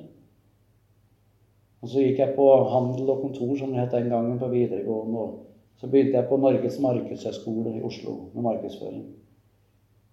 Og 1.83 1.91
så 1.91 2.03
gikk 2.03 2.23
jeg 2.23 2.35
på 2.38 2.47
handel 2.71 3.11
og 3.11 3.21
kontor, 3.26 3.53
som 3.59 3.75
det 3.75 3.83
het 3.83 3.93
den 3.95 4.09
gangen, 4.15 4.38
på 4.38 4.49
videregående. 4.55 5.26
Og 5.26 5.83
så 5.83 5.91
begynte 5.91 6.17
jeg 6.17 6.31
på 6.31 6.38
Norges 6.41 6.79
markedshøgskole 6.83 7.76
i 7.76 7.85
Oslo 7.85 8.17
med 8.33 8.47
markedsføring. 8.47 9.05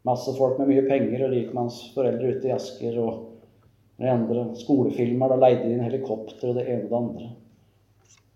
Masse 0.04 0.34
folk 0.36 0.58
med 0.60 0.68
mye 0.72 0.84
penger 0.88 1.24
og 1.24 1.32
rikmannsforeldre 1.32 2.34
ute 2.36 2.50
i 2.50 2.56
Asker 2.56 2.98
og 3.00 4.10
andre 4.12 4.50
skolefilmer. 4.60 5.32
Da 5.32 5.40
leide 5.40 5.64
de 5.64 5.78
inn 5.78 5.86
helikopter 5.86 6.52
og 6.52 6.60
det 6.60 6.68
ene 6.68 6.84
og 6.84 6.92
det 6.92 7.00
andre. 7.00 7.30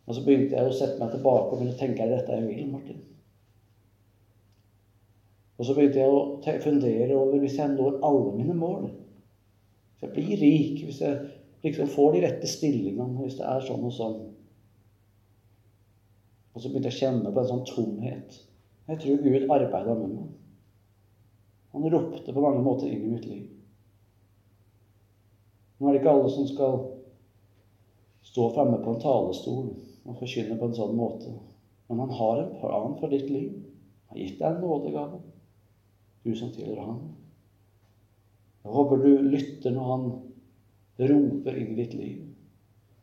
Og 0.08 0.16
så 0.16 0.24
begynte 0.24 0.56
jeg 0.56 0.70
å 0.70 0.76
sette 0.76 1.02
meg 1.02 1.12
tilbake 1.12 1.50
og 1.50 1.58
begynne 1.58 1.76
å 1.76 1.80
tenke 1.82 2.06
er 2.06 2.14
dette 2.16 2.38
jeg 2.38 2.48
vil, 2.48 2.70
Martin? 2.72 3.02
Og 5.58 5.68
så 5.68 5.74
begynte 5.76 6.00
jeg 6.00 6.14
å 6.14 6.62
fundere 6.64 7.18
over 7.18 7.42
hvis 7.42 7.58
jeg 7.60 7.74
når 7.74 8.00
alle 8.06 8.34
mine 8.38 8.56
mål 8.56 8.88
Hvis 8.88 10.06
jeg 10.06 10.14
blir 10.14 10.42
rik, 10.44 10.82
hvis 10.86 11.02
jeg 11.02 11.20
liksom 11.66 11.90
får 11.90 12.12
de 12.14 12.24
rette 12.24 12.50
stillingene, 12.52 13.24
hvis 13.26 13.40
det 13.40 13.48
er 13.50 13.66
sånn 13.66 13.88
og 13.90 13.96
sånn 13.98 14.20
Og 16.54 16.62
så 16.62 16.70
begynte 16.70 16.92
jeg 16.92 16.96
å 16.96 17.02
kjenne 17.02 17.34
på 17.34 17.42
en 17.42 17.50
sånn 17.52 17.66
tomhet. 17.68 18.38
Jeg 18.88 19.02
tror 19.02 19.24
Gud 19.26 19.50
arbeida 19.52 19.96
med 19.98 20.14
meg. 20.14 20.30
Han 21.78 21.92
ropte 21.94 22.34
på 22.34 22.42
mange 22.42 22.64
måter 22.66 22.90
inn 22.90 23.04
i 23.06 23.12
mitt 23.12 23.26
liv. 23.30 23.44
Nå 25.78 25.88
er 25.88 25.94
det 25.94 26.00
ikke 26.02 26.14
alle 26.16 26.32
som 26.34 26.48
skal 26.50 26.80
stå 28.26 28.48
framme 28.56 28.80
på 28.82 28.96
en 28.96 29.04
talestol 29.04 29.68
og 30.08 30.18
forkynne 30.18 30.58
på 30.58 30.72
en 30.72 30.74
sånn 30.74 30.96
måte. 30.98 31.36
Men 31.88 32.02
han 32.02 32.16
har 32.18 32.42
en 32.42 32.56
plan 32.58 32.96
for 32.98 33.14
ditt 33.14 33.30
liv. 33.30 33.52
Han 34.10 34.18
har 34.18 34.24
gitt 34.24 34.40
deg 34.40 34.48
en 34.50 34.64
nådegave, 34.64 35.22
du 36.26 36.34
som 36.40 36.50
tilhører 36.56 36.82
ham. 36.82 37.04
Jeg 38.66 38.74
håper 38.74 39.04
du 39.04 39.12
lytter 39.30 39.78
når 39.78 39.92
han 39.94 40.08
roper 41.14 41.62
inn 41.62 41.76
i 41.76 41.82
ditt 41.84 41.94
liv. 42.00 42.24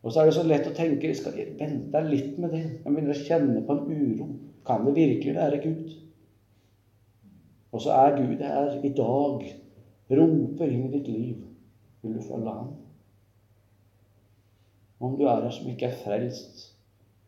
Og 0.03 0.11
så 0.11 0.21
er 0.21 0.29
det 0.33 0.37
så 0.37 0.49
lett 0.51 0.67
å 0.67 0.75
tenke 0.77 1.13
jeg 1.13 1.23
skal 1.23 1.39
vente 1.61 2.03
litt 2.11 2.35
med 2.43 2.53
det. 2.59 2.65
Jeg 2.83 2.91
begynner 2.91 3.15
å 3.15 3.27
kjenne 3.31 3.63
på 3.65 3.79
en 3.79 3.87
uro. 3.87 4.33
Kan 4.67 4.83
det 4.89 4.99
virkelig 4.99 5.39
være 5.39 5.63
Gud? 5.63 5.95
Og 7.75 7.83
så 7.83 7.91
er 7.91 8.17
Gud 8.17 8.39
her 8.39 8.77
i 8.87 8.93
dag, 8.95 9.41
roper 10.15 10.71
inn 10.71 10.87
i 10.87 10.93
ditt 10.93 11.09
liv. 11.11 11.41
Vil 12.05 12.15
du 12.15 12.23
følge 12.23 12.53
ham? 12.55 12.71
Om 15.03 15.17
du 15.19 15.25
er 15.27 15.43
her 15.43 15.51
som 15.51 15.67
ikke 15.73 15.89
er 15.91 15.97
frelst, 16.05 16.69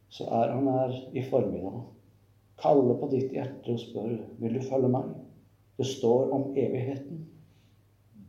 så 0.09 0.29
er 0.39 0.55
han 0.55 0.69
her 0.71 0.95
i 1.19 1.25
formiddag. 1.27 1.81
Kaller 2.63 3.01
på 3.01 3.09
ditt 3.11 3.35
hjerte 3.35 3.75
og 3.75 3.83
spør 3.83 4.15
vil 4.39 4.55
du 4.55 4.63
følge 4.69 4.93
meg. 4.93 5.11
Det 5.77 5.89
står 5.91 6.31
om 6.33 6.47
evigheten. 6.55 7.27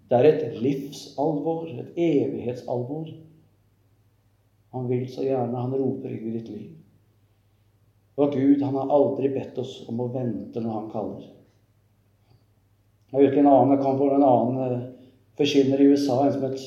Det 0.09 0.17
er 0.17 0.31
et 0.31 0.59
livsalvor, 0.63 1.69
et 1.69 1.93
evighetsalvor. 2.01 3.13
Han 4.73 4.89
vil 4.89 5.07
så 5.11 5.23
gjerne, 5.23 5.61
han 5.61 5.79
roper 5.79 6.11
inn 6.11 6.27
i 6.31 6.37
ditt 6.39 6.49
liv. 6.49 6.67
Og 8.17 8.33
Gud, 8.33 8.61
han 8.65 8.75
har 8.75 8.91
aldri 8.91 9.29
bedt 9.37 9.59
oss 9.61 9.83
om 9.87 10.01
å 10.01 10.09
vente 10.11 10.63
når 10.63 10.79
han 10.81 10.93
kaller. 10.95 11.33
Jeg 13.17 13.23
vet 13.23 13.31
ikke 13.33 13.41
en 13.41 13.49
annen, 13.49 13.79
kom 13.81 13.95
på 13.97 14.11
en 14.13 14.21
annen 14.21 14.81
forkynner 15.39 15.81
i 15.81 15.87
USA, 15.89 16.19
en 16.21 16.35
som 16.35 16.43
het 16.45 16.59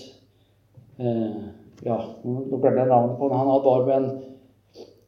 eh, 0.98 1.36
Ja, 1.86 1.98
nå 2.26 2.42
glemte 2.50 2.82
jeg 2.82 2.90
navnet 2.90 3.14
på 3.20 3.28
han. 3.30 3.46
Han 3.52 3.62
var 3.62 3.86
med 3.86 3.94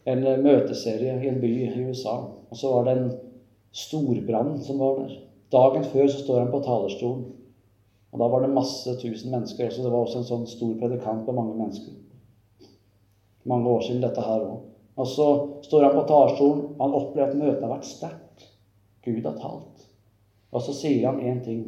en, 0.07 0.23
en 0.23 0.45
møteserie 0.45 1.17
i 1.19 1.29
en 1.33 1.41
by 1.43 1.51
i 1.67 1.83
USA. 1.83 2.15
Og 2.47 2.61
så 2.61 2.71
var 2.71 2.87
det 2.87 2.95
en 2.95 3.11
storbrann 3.75 4.55
som 4.63 4.79
var 4.81 5.03
der. 5.03 5.19
Dagen 5.53 5.85
før 5.91 6.07
så 6.07 6.23
står 6.23 6.45
han 6.45 6.55
på 6.55 6.63
talerstolen. 6.65 7.27
Og 8.15 8.23
da 8.23 8.31
var 8.31 8.47
det 8.47 8.55
masse 8.55 8.95
tusen 9.03 9.35
mennesker. 9.35 9.75
Så 9.75 9.83
det 9.83 9.91
var 9.91 10.07
også 10.07 10.23
en 10.23 10.31
sånn 10.31 10.49
stor 10.49 10.79
predikant 10.79 11.27
med 11.27 11.41
mange 11.43 11.59
mennesker. 11.59 12.71
Mange 13.51 13.75
år 13.75 13.83
siden 13.83 14.07
dette 14.07 14.25
her 14.31 14.47
òg. 14.47 14.61
Og 14.95 15.11
så 15.11 15.31
står 15.67 15.89
han 15.91 15.99
på 15.99 16.09
talerstolen, 16.09 16.67
han 16.79 17.01
opplever 17.03 17.35
at 17.35 17.41
møtet 17.41 17.67
har 17.67 17.75
vært 17.75 17.91
sterkt. 17.91 18.53
Gud 19.03 19.27
har 19.27 19.43
talt. 19.43 19.92
Og 20.53 20.63
så 20.63 20.75
sier 20.77 21.07
han 21.09 21.21
én 21.21 21.41
ting. 21.45 21.63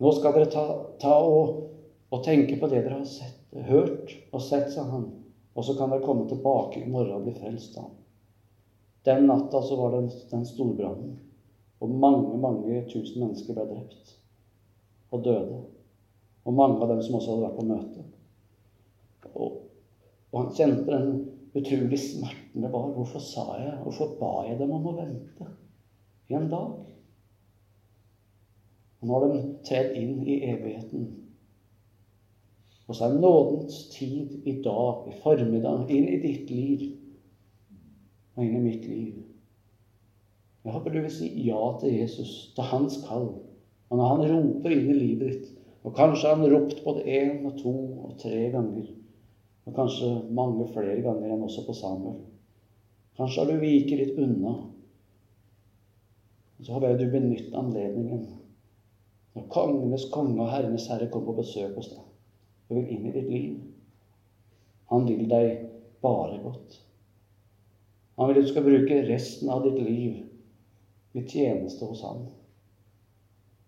Nå 0.00 0.12
skal 0.16 0.36
dere 0.36 0.50
ta, 0.50 0.64
ta 1.02 1.16
og, 1.20 1.64
og, 2.08 2.20
tenke 2.24 2.56
på 2.60 2.68
det 2.70 2.84
dere 2.84 3.00
har 3.00 3.08
sett, 3.08 3.40
hørt 3.68 4.14
og 4.32 4.44
sett, 4.44 4.70
sa 4.72 4.86
han. 4.88 5.08
Og 5.58 5.66
så 5.66 5.74
kan 5.76 5.90
dere 5.92 6.04
komme 6.04 6.28
tilbake 6.30 6.80
i 6.80 6.88
morgen 6.88 7.18
og 7.18 7.26
bli 7.26 7.34
frelst. 7.36 7.74
da. 7.76 7.88
Den 9.04 9.26
natta 9.26 9.62
så 9.62 9.76
var 9.76 9.96
det 9.96 10.14
den 10.30 10.46
storbrannen. 10.46 11.18
Og 11.80 11.90
mange, 11.90 12.36
mange 12.38 12.82
tusen 12.92 13.22
mennesker 13.24 13.56
ble 13.56 13.66
drept 13.68 14.16
og 15.10 15.24
døde. 15.24 15.60
Og 16.44 16.54
mange 16.54 16.80
av 16.84 16.92
dem 16.92 17.00
som 17.02 17.16
også 17.18 17.34
hadde 17.34 17.46
vært 17.46 17.58
på 17.58 17.66
møte. 17.68 18.04
Og, 19.34 19.56
og 20.30 20.36
han 20.38 20.52
kjente 20.56 20.86
den 20.92 21.10
utrolig 21.56 21.98
smerten 22.00 22.64
det 22.64 22.70
var. 22.72 22.92
Hvorfor 22.94 23.24
sa 23.24 23.46
jeg, 23.58 23.74
hvorfor 23.84 24.14
ba 24.20 24.32
jeg 24.48 24.60
dem 24.60 24.72
om 24.76 24.88
å 24.92 24.96
vente 25.00 25.50
i 26.30 26.36
en 26.38 26.48
dag? 26.52 26.78
Og 29.00 29.08
nå 29.08 29.16
har 29.16 29.26
de 29.32 29.42
tredd 29.64 29.96
inn 29.96 30.20
i 30.28 30.40
evigheten. 30.50 31.08
Og 32.90 32.96
så 32.96 33.06
er 33.06 33.20
nådens 33.22 33.84
tid 33.94 34.48
i 34.50 34.56
dag, 34.64 35.06
i 35.08 35.14
formiddag, 35.22 35.86
inn 35.88 36.08
i 36.10 36.18
ditt 36.24 36.50
liv 36.50 36.88
og 38.34 38.42
inn 38.44 38.56
i 38.58 38.64
mitt 38.64 38.88
liv. 38.88 39.20
Jeg 40.64 40.74
håper 40.74 40.92
du 40.92 41.00
vil 41.00 41.12
si 41.14 41.30
ja 41.46 41.60
til 41.80 41.94
Jesus, 41.96 42.32
til 42.56 42.66
hans 42.72 42.98
kall. 43.06 43.30
Og 43.90 43.96
når 43.96 44.10
han 44.10 44.26
roper 44.32 44.74
inn 44.74 44.90
i 44.92 44.98
livet 44.98 45.30
ditt, 45.30 45.46
og 45.80 45.94
kanskje 45.96 46.28
har 46.28 46.36
han 46.36 46.52
ropt 46.52 46.82
både 46.84 47.06
én 47.08 47.46
og 47.48 47.56
to 47.62 47.72
og 48.04 48.18
tre 48.20 48.50
ganger, 48.52 48.90
og 49.64 49.76
kanskje 49.76 50.10
mange 50.36 50.66
flere 50.74 51.00
ganger 51.04 51.30
enn 51.30 51.46
også 51.46 51.64
på 51.66 51.76
Samuel 51.76 52.20
Kanskje 53.16 53.42
har 53.42 53.50
du 53.50 53.62
viket 53.62 53.98
litt 54.00 54.18
unna. 54.18 54.52
Og 56.58 56.66
så 56.66 56.74
håper 56.74 56.92
jeg 56.92 57.00
du 57.00 57.10
benytter 57.12 57.58
anledningen 57.60 58.22
når 59.36 59.50
kongenes 59.52 60.08
konge 60.12 60.38
og 60.42 60.50
herrenes 60.50 60.88
herre 60.90 61.08
kommer 61.10 61.32
på 61.32 61.42
besøk 61.44 61.76
hos 61.78 61.90
deg 61.92 62.00
og 62.70 62.78
vil 62.78 62.90
inn 62.94 63.08
i 63.08 63.14
ditt 63.14 63.28
liv 63.30 63.58
Han 64.90 65.04
vil 65.06 65.28
deg 65.30 65.50
bare 66.02 66.40
godt. 66.42 66.80
Han 68.18 68.28
vil 68.28 68.40
at 68.40 68.46
du 68.46 68.50
skal 68.50 68.64
bruke 68.66 69.02
resten 69.06 69.50
av 69.54 69.62
ditt 69.62 69.78
liv 69.78 70.16
i 71.14 71.22
tjeneste 71.22 71.86
hos 71.86 72.02
ham. 72.02 72.24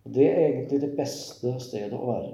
Og 0.02 0.16
Det 0.16 0.26
er 0.28 0.40
egentlig 0.48 0.80
det 0.82 0.96
beste 0.98 1.52
stedet 1.62 1.94
å 1.94 2.08
være. 2.08 2.32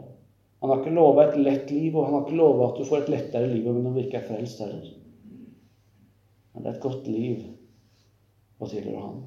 Han 0.62 0.73
har 0.73 0.81
ikke 0.81 0.95
lova 0.97 1.27
et 1.29 1.37
lett 1.38 1.71
liv, 1.71 1.95
og 1.95 2.07
han 2.07 2.17
har 2.17 2.25
ikke 2.25 2.41
lova 2.41 2.71
at 2.71 2.81
du 2.81 2.88
får 2.88 3.05
et 3.05 3.12
lettere 3.12 3.51
liv 3.53 3.69
om 3.71 3.85
du 3.85 4.01
ikke 4.01 4.19
er 4.23 4.27
frelst 4.27 4.64
heller. 4.64 4.88
Men 6.55 6.64
det 6.64 6.71
er 6.71 6.79
et 6.79 6.87
godt 6.88 7.07
liv 7.07 7.45
å 8.59 8.67
tilhører 8.67 9.05
Han. 9.05 9.21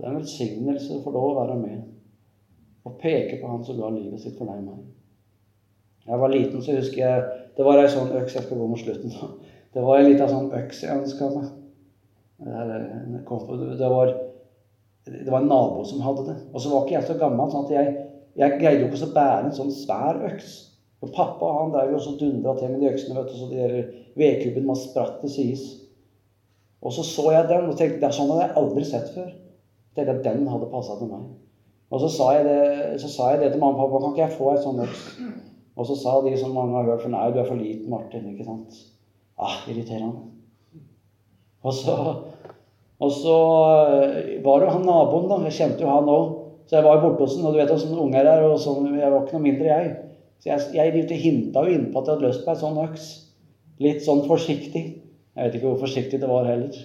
Det 0.00 0.06
er 0.06 0.14
en 0.14 0.20
velsignelse 0.22 0.94
å 0.96 1.02
få 1.04 1.12
lov 1.12 1.26
å 1.30 1.38
være 1.42 1.56
med 1.60 1.80
og 2.88 2.94
peke 3.02 3.36
på 3.36 3.48
Han 3.50 3.64
som 3.66 3.76
ga 3.76 3.90
livet 3.92 4.22
sitt 4.22 4.38
for 4.38 4.48
deg 4.48 4.62
og 4.62 4.70
meg. 4.70 4.78
Jeg 6.06 6.20
var 6.22 6.32
liten, 6.32 6.62
så 6.64 6.72
husker 6.78 7.02
jeg 7.02 7.24
Det 7.58 7.66
var 7.66 7.82
ei 7.82 7.90
sånn 7.92 8.14
øks 8.16 8.38
Jeg 8.38 8.46
skal 8.46 8.62
gå 8.62 8.68
mot 8.70 8.80
slutten. 8.80 9.12
da. 9.12 9.28
Det 9.74 9.82
var 9.84 10.00
ei 10.00 10.06
lita 10.08 10.28
sånn 10.30 10.48
øks 10.56 10.80
jeg 10.86 11.02
ønska 11.02 11.28
meg. 11.34 11.50
Det 12.40 13.90
var, 13.92 14.14
det 15.04 15.28
var 15.28 15.42
en 15.42 15.52
nabo 15.52 15.84
som 15.84 16.00
hadde 16.00 16.24
det. 16.30 16.38
Og 16.54 16.64
så 16.64 16.72
var 16.72 16.86
ikke 16.86 16.96
jeg 16.96 17.08
så 17.10 17.18
gammel, 17.20 17.52
sånn 17.52 17.68
at 17.68 17.74
jeg, 17.76 17.92
jeg 18.40 18.56
greide 18.56 18.80
jo 18.80 18.88
ikke 18.88 19.10
å 19.10 19.12
bære 19.18 19.44
en 19.44 19.54
sånn 19.58 19.74
svær 19.74 20.22
øks. 20.30 20.56
Og 21.04 21.12
pappa 21.12 21.52
han 21.58 21.74
drev 21.74 21.92
jo 21.92 22.00
også 22.00 22.16
dundra 22.20 22.56
til 22.56 22.72
med 22.72 22.80
de 22.80 22.88
øksene, 22.94 23.18
vet 23.20 23.28
du, 23.28 23.36
så 23.36 23.50
de 23.52 23.60
der 23.60 23.76
vedkubben 24.20 24.66
man 24.72 24.80
spratt 24.80 25.20
til 25.20 25.32
sides. 25.36 25.68
Og 26.80 26.96
så 26.96 27.04
så 27.04 27.28
jeg 27.36 27.48
den 27.52 27.68
og 27.68 27.76
tenkte 27.76 28.00
det 28.00 28.08
er 28.08 28.16
sånn 28.16 28.32
hadde 28.32 28.48
jeg 28.48 28.58
aldri 28.62 28.88
sett 28.88 29.12
før. 29.12 29.30
Tenkte 29.96 30.16
at 30.18 30.26
den 30.26 30.48
hadde 30.48 30.70
passa 30.72 30.96
til 30.98 31.10
meg. 31.10 31.28
Og 31.90 32.02
så 32.02 32.08
sa, 32.14 32.32
det, 32.46 32.58
så 33.02 33.08
sa 33.10 33.30
jeg 33.32 33.40
det 33.42 33.52
til 33.52 33.62
mamma 33.62 33.82
og 33.82 33.90
pappa. 33.90 34.02
Kan 34.04 34.12
ikke 34.14 34.26
jeg 34.28 34.36
få 34.38 34.52
et 34.54 34.62
sånt 34.62 34.82
øks? 34.84 35.06
Og 35.80 35.86
så 35.88 35.96
sa 35.96 36.18
de 36.22 36.36
som 36.38 36.52
mange 36.54 36.76
har 36.76 36.86
hørt 36.86 37.02
for 37.02 37.12
nei, 37.12 37.30
du 37.32 37.40
er 37.40 37.48
for 37.48 37.58
liten, 37.58 37.88
Martin. 37.90 38.28
ikke 38.30 38.46
sant? 38.46 38.76
Ah, 39.40 39.56
irriterende. 39.70 40.28
Og 41.62 41.74
så, 41.74 41.94
og 43.00 43.10
så 43.12 43.38
eh, 43.96 44.36
var 44.44 44.64
jo 44.64 44.70
han 44.74 44.86
naboen, 44.86 45.26
da. 45.30 45.40
Jeg 45.48 45.56
kjente 45.58 45.84
jo 45.84 45.90
han 45.90 46.10
òg. 46.10 46.36
Så 46.68 46.78
jeg 46.78 46.86
var 46.86 47.02
borte 47.02 47.24
hos 47.24 47.34
ham, 47.36 47.48
og 47.48 47.56
du 47.56 47.58
vet 47.58 47.72
åssen 47.74 47.98
unger 47.98 48.28
er. 48.28 48.44
og 48.46 48.60
sånn, 48.62 48.92
Jeg 48.94 49.10
var 49.10 49.24
ikke 49.24 49.38
noe 49.38 49.46
mindre, 49.48 49.72
jeg. 49.72 49.90
Så 50.40 50.52
jeg, 50.52 50.86
jeg 51.10 51.20
hinta 51.24 51.64
jo 51.66 51.74
innpå 51.74 52.00
at 52.00 52.06
jeg 52.06 52.16
hadde 52.16 52.28
lyst 52.28 52.44
på 52.46 52.54
ei 52.54 52.60
sånn 52.60 52.78
øks. 52.84 53.08
Litt 53.82 54.04
sånn 54.04 54.22
forsiktig. 54.28 54.84
Jeg 55.34 55.46
vet 55.46 55.56
ikke 55.56 55.72
hvor 55.72 55.82
forsiktig 55.82 56.20
det 56.22 56.28
var 56.30 56.46
heller. 56.48 56.76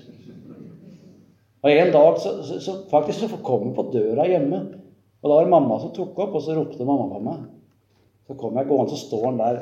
Og 1.65 1.71
En 1.71 1.91
dag 1.91 2.17
så, 2.21 2.31
så, 2.45 2.59
så 2.61 2.73
faktisk 2.91 3.23
så 3.23 3.37
kom 3.41 3.63
hun 3.65 3.77
på 3.77 3.87
døra 3.93 4.27
hjemme. 4.29 4.59
Og 5.21 5.29
da 5.29 5.37
var 5.37 5.47
det 5.47 5.53
mamma 5.55 5.79
som 5.81 5.93
tok 5.95 6.19
opp, 6.21 6.35
og 6.37 6.43
så 6.45 6.53
ropte 6.53 6.85
mamma 6.85 7.07
på 7.09 7.21
meg. 7.25 7.47
Så 8.29 8.35
kom 8.37 8.59
jeg 8.59 8.69
gående, 8.69 8.91
så 8.93 8.99
står 9.01 9.23
han 9.25 9.39
der. 9.39 9.57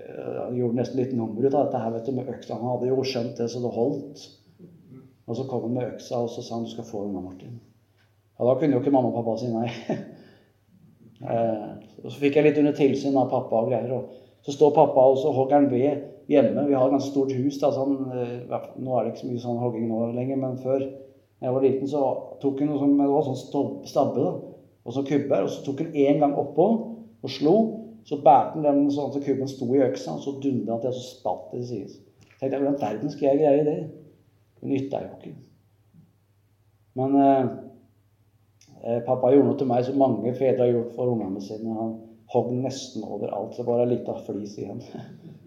og 0.00 0.36
han 0.44 0.60
gjorde 0.60 0.78
nesten 0.78 1.00
litt 1.00 1.16
nummer 1.18 1.42
ut 1.42 1.54
av 1.54 1.66
dette 1.66 1.80
her 1.82 1.96
vet 1.96 2.06
du, 2.06 2.12
med 2.14 2.30
øksa. 2.30 2.54
Han 2.54 2.70
hadde 2.76 2.92
jo 2.92 3.02
skjønt 3.02 3.42
det 3.42 3.48
så 3.50 3.62
det 3.64 3.72
holdt. 3.74 4.22
Og 5.26 5.38
så 5.38 5.48
kom 5.50 5.66
han 5.66 5.74
med 5.74 5.88
øksa, 5.88 6.22
og 6.22 6.30
så 6.30 6.46
sa 6.46 6.54
han 6.54 6.68
du 6.68 6.70
skal 6.70 6.86
få 6.86 7.02
unna, 7.08 7.24
Martin. 7.26 7.58
Og 8.38 8.46
da 8.46 8.54
kunne 8.60 8.78
jo 8.78 8.84
ikke 8.84 8.94
mamma 8.94 9.10
og 9.10 9.18
pappa 9.18 9.36
si 9.42 9.50
nei. 9.52 9.68
Eh, 11.20 11.64
og 12.00 12.06
så 12.06 12.16
fikk 12.16 12.38
jeg 12.38 12.46
litt 12.46 12.58
under 12.62 12.72
tilsyn 12.72 13.16
av 13.20 13.26
pappa 13.28 13.58
og 13.58 13.66
greier. 13.68 13.90
og 13.92 14.40
Så 14.40 14.54
står 14.54 14.70
pappa 14.72 15.02
og 15.10 15.18
så 15.20 15.28
hogger 15.36 15.58
han 15.58 15.66
ved 15.68 16.30
hjemme. 16.32 16.62
Vi 16.64 16.72
har 16.72 16.86
et 16.86 16.94
ganske 16.94 17.10
stort 17.10 17.34
hus. 17.36 17.58
da, 17.60 17.68
sånn, 17.76 18.06
eh, 18.16 18.54
Nå 18.80 18.94
er 18.96 19.04
det 19.04 19.10
ikke 19.10 19.20
så 19.20 19.28
mye 19.28 19.42
sånn 19.42 19.60
hogging 19.60 19.84
nå 19.90 19.98
lenger, 20.16 20.40
men 20.40 20.56
før 20.64 20.86
jeg 21.40 21.54
var 21.54 21.64
liten, 21.64 21.88
så 21.88 22.00
tok 22.42 22.60
hun 22.60 22.72
noe 22.72 23.08
var 23.14 23.26
sånn 23.26 23.38
stabbe 23.88 24.24
da, 24.24 24.32
og 24.84 24.96
så 24.96 25.04
kubber. 25.08 25.46
Og 25.46 25.52
så 25.52 25.64
tok 25.64 25.84
hun 25.84 25.96
én 25.96 26.20
gang 26.20 26.36
oppå 26.36 26.66
og 27.22 27.32
slo. 27.32 27.56
Så 28.08 28.18
bærte 28.24 28.56
han 28.56 28.64
den 28.64 28.92
sånn 28.92 29.12
at 29.12 29.24
kubben 29.24 29.48
sto 29.48 29.68
i 29.76 29.82
øksa, 29.84 30.16
og 30.16 30.24
så 30.24 30.36
dundra 30.42 30.76
han 30.76 30.84
til, 30.84 30.92
og 30.92 30.98
så 30.98 31.06
spatt 31.06 31.50
det 31.52 31.62
til 31.62 31.68
sides. 31.70 31.98
Tenkte 32.40 32.60
hvordan 32.60 32.78
verden 32.80 33.12
skal 33.12 33.28
jeg 33.28 33.42
greie 33.42 33.64
det? 33.66 33.80
Det 34.60 34.70
nytta 34.70 35.02
jo 35.04 35.10
ikke. 35.18 35.34
Men 36.98 37.18
eh, 37.20 37.50
Eh, 38.82 39.00
pappa 39.04 39.28
gjorde 39.28 39.50
noe 39.50 39.58
til 39.60 39.68
meg 39.68 39.82
som 39.84 39.98
mange 40.00 40.32
fedre 40.38 40.64
har 40.64 40.70
gjort 40.72 40.94
for 40.96 41.12
ungene 41.12 41.42
sine. 41.44 41.74
Han 41.76 41.96
hogg 42.32 42.52
nesten 42.56 43.04
overalt. 43.04 43.52
Så 43.56 43.66
bare 43.66 43.84
ei 43.84 43.92
lita 43.92 44.14
flis 44.24 44.56
igjen. 44.56 44.80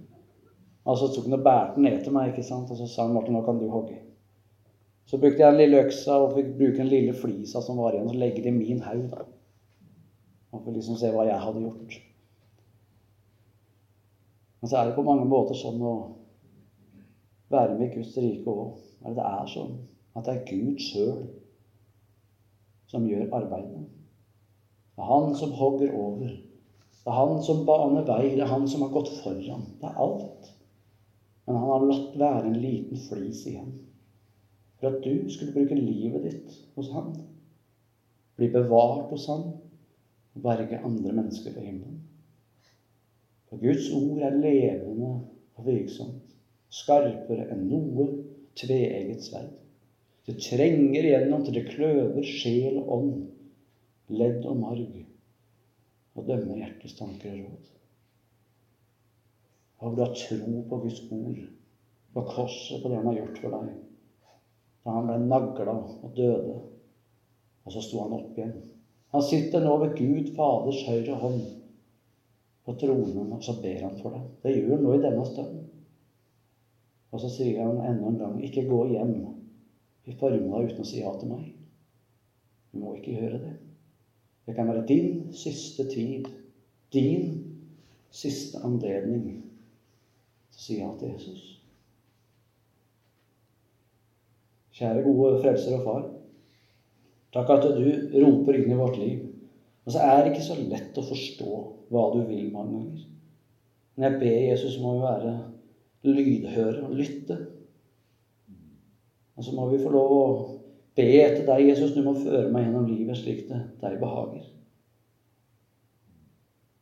og 0.88 0.99
så 0.99 1.10
tok 1.10 1.25
han 1.29 1.39
og 1.39 1.45
bærte 1.47 1.79
den 1.79 1.88
ned 1.88 2.03
til 2.06 2.13
meg, 2.13 2.32
ikke 2.32 2.45
sant? 2.45 2.69
og 2.69 2.77
så 2.77 2.89
sa 2.89 3.08
han 3.08 3.15
Martin, 3.15 3.38
nå 3.38 3.41
kan 3.47 3.62
du 3.62 3.65
hogge. 3.73 4.03
Så 5.13 5.19
brukte 5.21 5.43
jeg 5.43 5.54
den 5.54 5.60
lille 5.60 5.82
øksa 5.84 6.15
og 6.23 6.32
fikk 6.34 6.47
bruke 6.58 6.80
den 6.80 6.88
lille 6.89 7.12
flisa 7.13 7.60
som 7.62 7.78
var 7.78 7.93
igjen, 7.93 8.08
og 8.10 8.15
legge 8.17 8.41
det 8.41 8.49
i 8.49 8.56
min 8.56 8.80
haug. 8.82 9.12
Og 10.49 10.63
få 10.65 10.73
liksom 10.73 10.97
se 10.97 11.12
hva 11.13 11.28
jeg 11.28 11.38
hadde 11.38 11.62
gjort. 11.62 11.99
Men 14.58 14.71
så 14.71 14.80
er 14.80 14.89
det 14.89 14.95
på 14.95 15.06
mange 15.06 15.28
måter 15.30 15.60
sånn 15.60 15.86
å 15.86 15.93
være 17.54 17.78
med 17.78 17.91
i 17.91 17.99
Guds 17.99 18.17
rike 18.17 18.58
òg. 18.58 18.82
Det 19.06 19.28
er 19.36 19.54
sånn 19.54 19.78
at 20.17 20.26
det 20.26 20.34
er 20.34 20.49
Gud 20.49 20.82
sjøl 20.82 21.21
som 22.89 23.06
gjør 23.06 23.38
arbeidet. 23.38 23.86
Det 24.97 25.06
er 25.06 25.13
han 25.13 25.38
som 25.38 25.54
hogger 25.62 25.93
over. 25.93 26.34
Det 26.34 27.13
er 27.13 27.21
han 27.21 27.38
som 27.45 27.65
baner 27.69 28.10
vei. 28.10 28.34
Det 28.34 28.47
er 28.47 28.56
han 28.56 28.65
som 28.65 28.88
har 28.88 28.95
gått 28.97 29.13
foran. 29.21 29.69
Det 29.78 29.93
er 29.93 30.06
alt. 30.10 30.54
Men 31.45 31.62
han 31.62 31.73
har 31.78 31.89
latt 31.91 32.13
være 32.17 32.47
en 32.49 32.62
liten 32.65 33.06
flis 33.12 33.45
igjen. 33.45 33.76
For 34.84 34.98
at 34.98 35.04
du 35.04 35.30
skulle 35.32 35.54
bruke 35.56 35.78
livet 35.80 36.26
ditt 36.28 36.56
hos 36.76 36.89
han. 36.91 37.13
Bli 38.36 38.50
bevart 38.52 39.06
hos 39.13 39.30
han 39.32 39.46
og 40.36 40.41
berge 40.43 40.76
andre 40.84 41.13
mennesker 41.15 41.54
på 41.56 41.62
himmelen. 41.63 42.02
For 43.48 43.62
Guds 43.62 43.88
ord 43.96 44.19
er 44.19 44.36
levende 44.36 45.12
og 45.56 45.69
virksomt. 45.69 46.34
Skarpere 46.67 47.46
enn 47.54 47.63
noe 47.69 48.10
tveegget 48.60 49.24
sverd. 49.24 49.54
Det 50.28 50.36
trenger 50.43 51.08
igjennom 51.08 51.48
til 51.48 51.56
det 51.62 51.63
kløver 51.69 52.28
sjel 52.28 52.82
og 52.82 52.91
ånd, 52.98 53.15
ledd 54.12 54.43
og 54.52 54.60
marg, 54.65 55.00
og 56.17 56.28
dømmer 56.28 56.60
hjertets 56.60 57.00
tanker 57.00 57.32
og 57.32 57.39
råd. 57.46 57.72
Og 59.80 59.96
du 59.96 60.04
har 60.04 60.13
tro 60.26 60.62
på 60.67 60.84
Guds 60.84 61.02
ord, 61.08 61.41
på 62.19 62.28
korset, 62.36 62.84
på 62.84 62.91
det 62.91 63.00
han 63.00 63.12
har 63.13 63.19
gjort 63.22 63.43
for 63.46 63.60
deg. 63.62 63.74
Da 64.84 64.98
han 64.98 65.08
ble 65.08 65.17
nagla 65.24 65.76
og 65.80 66.15
døde, 66.17 66.56
og 67.63 67.76
så 67.76 67.84
sto 67.84 68.02
han 68.04 68.15
opp 68.17 68.38
igjen. 68.38 68.56
Han 69.13 69.24
sitter 69.24 69.63
nå 69.63 69.76
ved 69.84 69.93
Gud 70.00 70.34
Faders 70.36 70.82
høyre 70.88 71.19
hånd 71.22 71.43
på 72.65 72.76
tronen, 72.82 73.32
og 73.36 73.43
så 73.46 73.56
ber 73.62 73.86
han 73.86 73.96
for 74.00 74.15
deg. 74.15 74.26
Det 74.43 74.56
gjør 74.56 74.76
han 74.76 74.84
nå 74.88 74.96
i 74.96 75.04
denne 75.04 75.26
stunden. 75.30 75.63
Og 77.13 77.22
så 77.22 77.30
sier 77.30 77.62
han 77.62 77.78
enda 77.78 78.10
en 78.10 78.19
gang, 78.19 78.38
ikke 78.41 78.65
gå 78.67 78.80
hjem 78.96 79.13
i 80.10 80.15
formiddag 80.19 80.72
uten 80.72 80.84
å 80.84 80.88
si 80.88 81.04
ja 81.04 81.13
til 81.19 81.30
meg. 81.30 81.52
Du 82.74 82.82
må 82.82 82.96
ikke 82.98 83.13
gjøre 83.19 83.41
det. 83.43 83.54
Det 84.48 84.56
kan 84.58 84.67
være 84.67 84.88
din 84.89 85.30
siste 85.38 85.86
tid, 85.91 86.28
din 86.91 87.30
siste 88.12 88.60
anledning 88.65 89.28
til 89.30 90.58
å 90.58 90.63
si 90.65 90.80
ja 90.82 90.89
til 90.98 91.13
Jesus. 91.13 91.62
Kjære, 94.73 95.05
gode 95.05 95.38
frelser 95.43 95.77
og 95.77 95.86
far. 95.86 96.03
Takk 97.33 97.49
at 97.55 97.67
du 97.77 97.88
roper 98.23 98.57
inn 98.57 98.71
i 98.73 98.77
vårt 98.77 98.99
liv. 99.01 99.25
Og 99.83 99.93
så 99.93 100.03
er 100.05 100.21
det 100.21 100.33
ikke 100.33 100.45
så 100.45 100.57
lett 100.59 100.97
å 100.97 101.05
forstå 101.05 101.49
hva 101.91 102.05
du 102.13 102.21
vil 102.27 102.47
mange 102.53 102.77
ganger. 102.77 103.03
Men 103.93 104.07
jeg 104.07 104.19
ber 104.21 104.39
Jesus 104.47 104.79
må 104.81 104.95
jo 104.95 105.03
være 105.03 105.33
lydhøre 106.03 106.88
og 106.88 106.95
lytte. 106.97 107.38
Og 109.38 109.45
så 109.45 109.53
må 109.55 109.67
vi 109.69 109.81
få 109.81 109.91
lov 109.93 110.13
å 110.13 110.25
be 110.97 111.07
etter 111.23 111.45
deg, 111.47 111.67
Jesus. 111.71 111.93
Du 111.93 112.03
må 112.05 112.13
føre 112.17 112.49
meg 112.53 112.67
gjennom 112.67 112.89
livet 112.89 113.17
slik 113.17 113.47
det 113.49 113.63
deg 113.81 113.97
behager. 114.01 114.45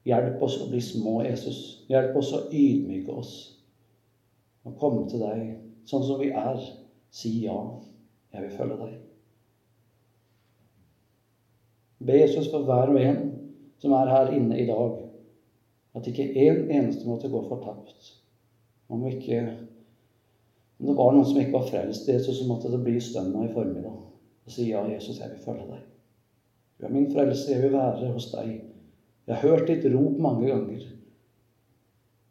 Hjelp 0.07 0.41
oss 0.41 0.57
å 0.61 0.67
bli 0.69 0.81
små, 0.83 1.19
Jesus. 1.25 1.59
Hjelp 1.91 2.15
oss 2.17 2.31
å 2.35 2.45
ydmyke 2.49 3.13
oss 3.13 3.33
og 4.65 4.75
komme 4.77 5.07
til 5.09 5.21
deg 5.23 5.43
sånn 5.89 6.03
som 6.05 6.19
vi 6.21 6.29
er. 6.33 6.59
Si 7.11 7.33
ja. 7.45 7.57
Jeg 8.31 8.45
vil 8.45 8.57
følge 8.57 8.77
deg. 8.79 8.91
Be 12.07 12.21
Jesus 12.21 12.47
for 12.49 12.65
hver 12.65 12.93
og 12.93 13.01
en 13.01 13.19
som 13.81 13.93
er 13.97 14.09
her 14.09 14.31
inne 14.33 14.57
i 14.61 14.65
dag, 14.65 14.95
at 15.97 16.07
ikke 16.07 16.29
én 16.31 16.63
eneste 16.69 17.07
måtte 17.09 17.29
gå 17.29 17.41
fortapt. 17.49 18.13
Om 18.89 19.05
ikke 19.09 19.41
om 20.79 20.87
det 20.87 20.95
var 20.97 21.11
noen 21.13 21.27
som 21.29 21.37
ikke 21.37 21.53
var 21.53 21.67
frelst 21.67 22.07
Jesus, 22.09 22.39
så 22.39 22.47
måtte 22.49 22.71
det 22.71 22.79
bli 22.81 22.95
stønna 23.01 23.43
i 23.45 23.51
formiddag 23.53 23.99
og 24.41 24.53
si 24.53 24.71
ja, 24.71 24.81
Jesus, 24.89 25.19
jeg 25.21 25.29
vil 25.29 25.43
følge 25.43 25.67
deg. 25.67 25.83
Du 26.79 26.87
er 26.87 26.93
min 26.95 27.11
frelse, 27.13 27.51
jeg 27.51 27.61
vil 27.61 27.75
være 27.75 28.09
hos 28.15 28.31
deg. 28.31 28.55
Jeg 29.27 29.35
har 29.35 29.43
hørt 29.45 29.67
ditt 29.69 29.85
rop 29.93 30.17
mange 30.17 30.49
ganger. 30.49 30.87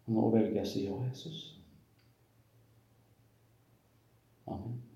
Og 0.08 0.16
nå 0.16 0.30
velger 0.34 0.58
jeg 0.58 0.66
å 0.66 0.70
si 0.72 0.82
ja, 0.88 0.96
Jesus. 1.06 1.59
Amen. 4.50 4.89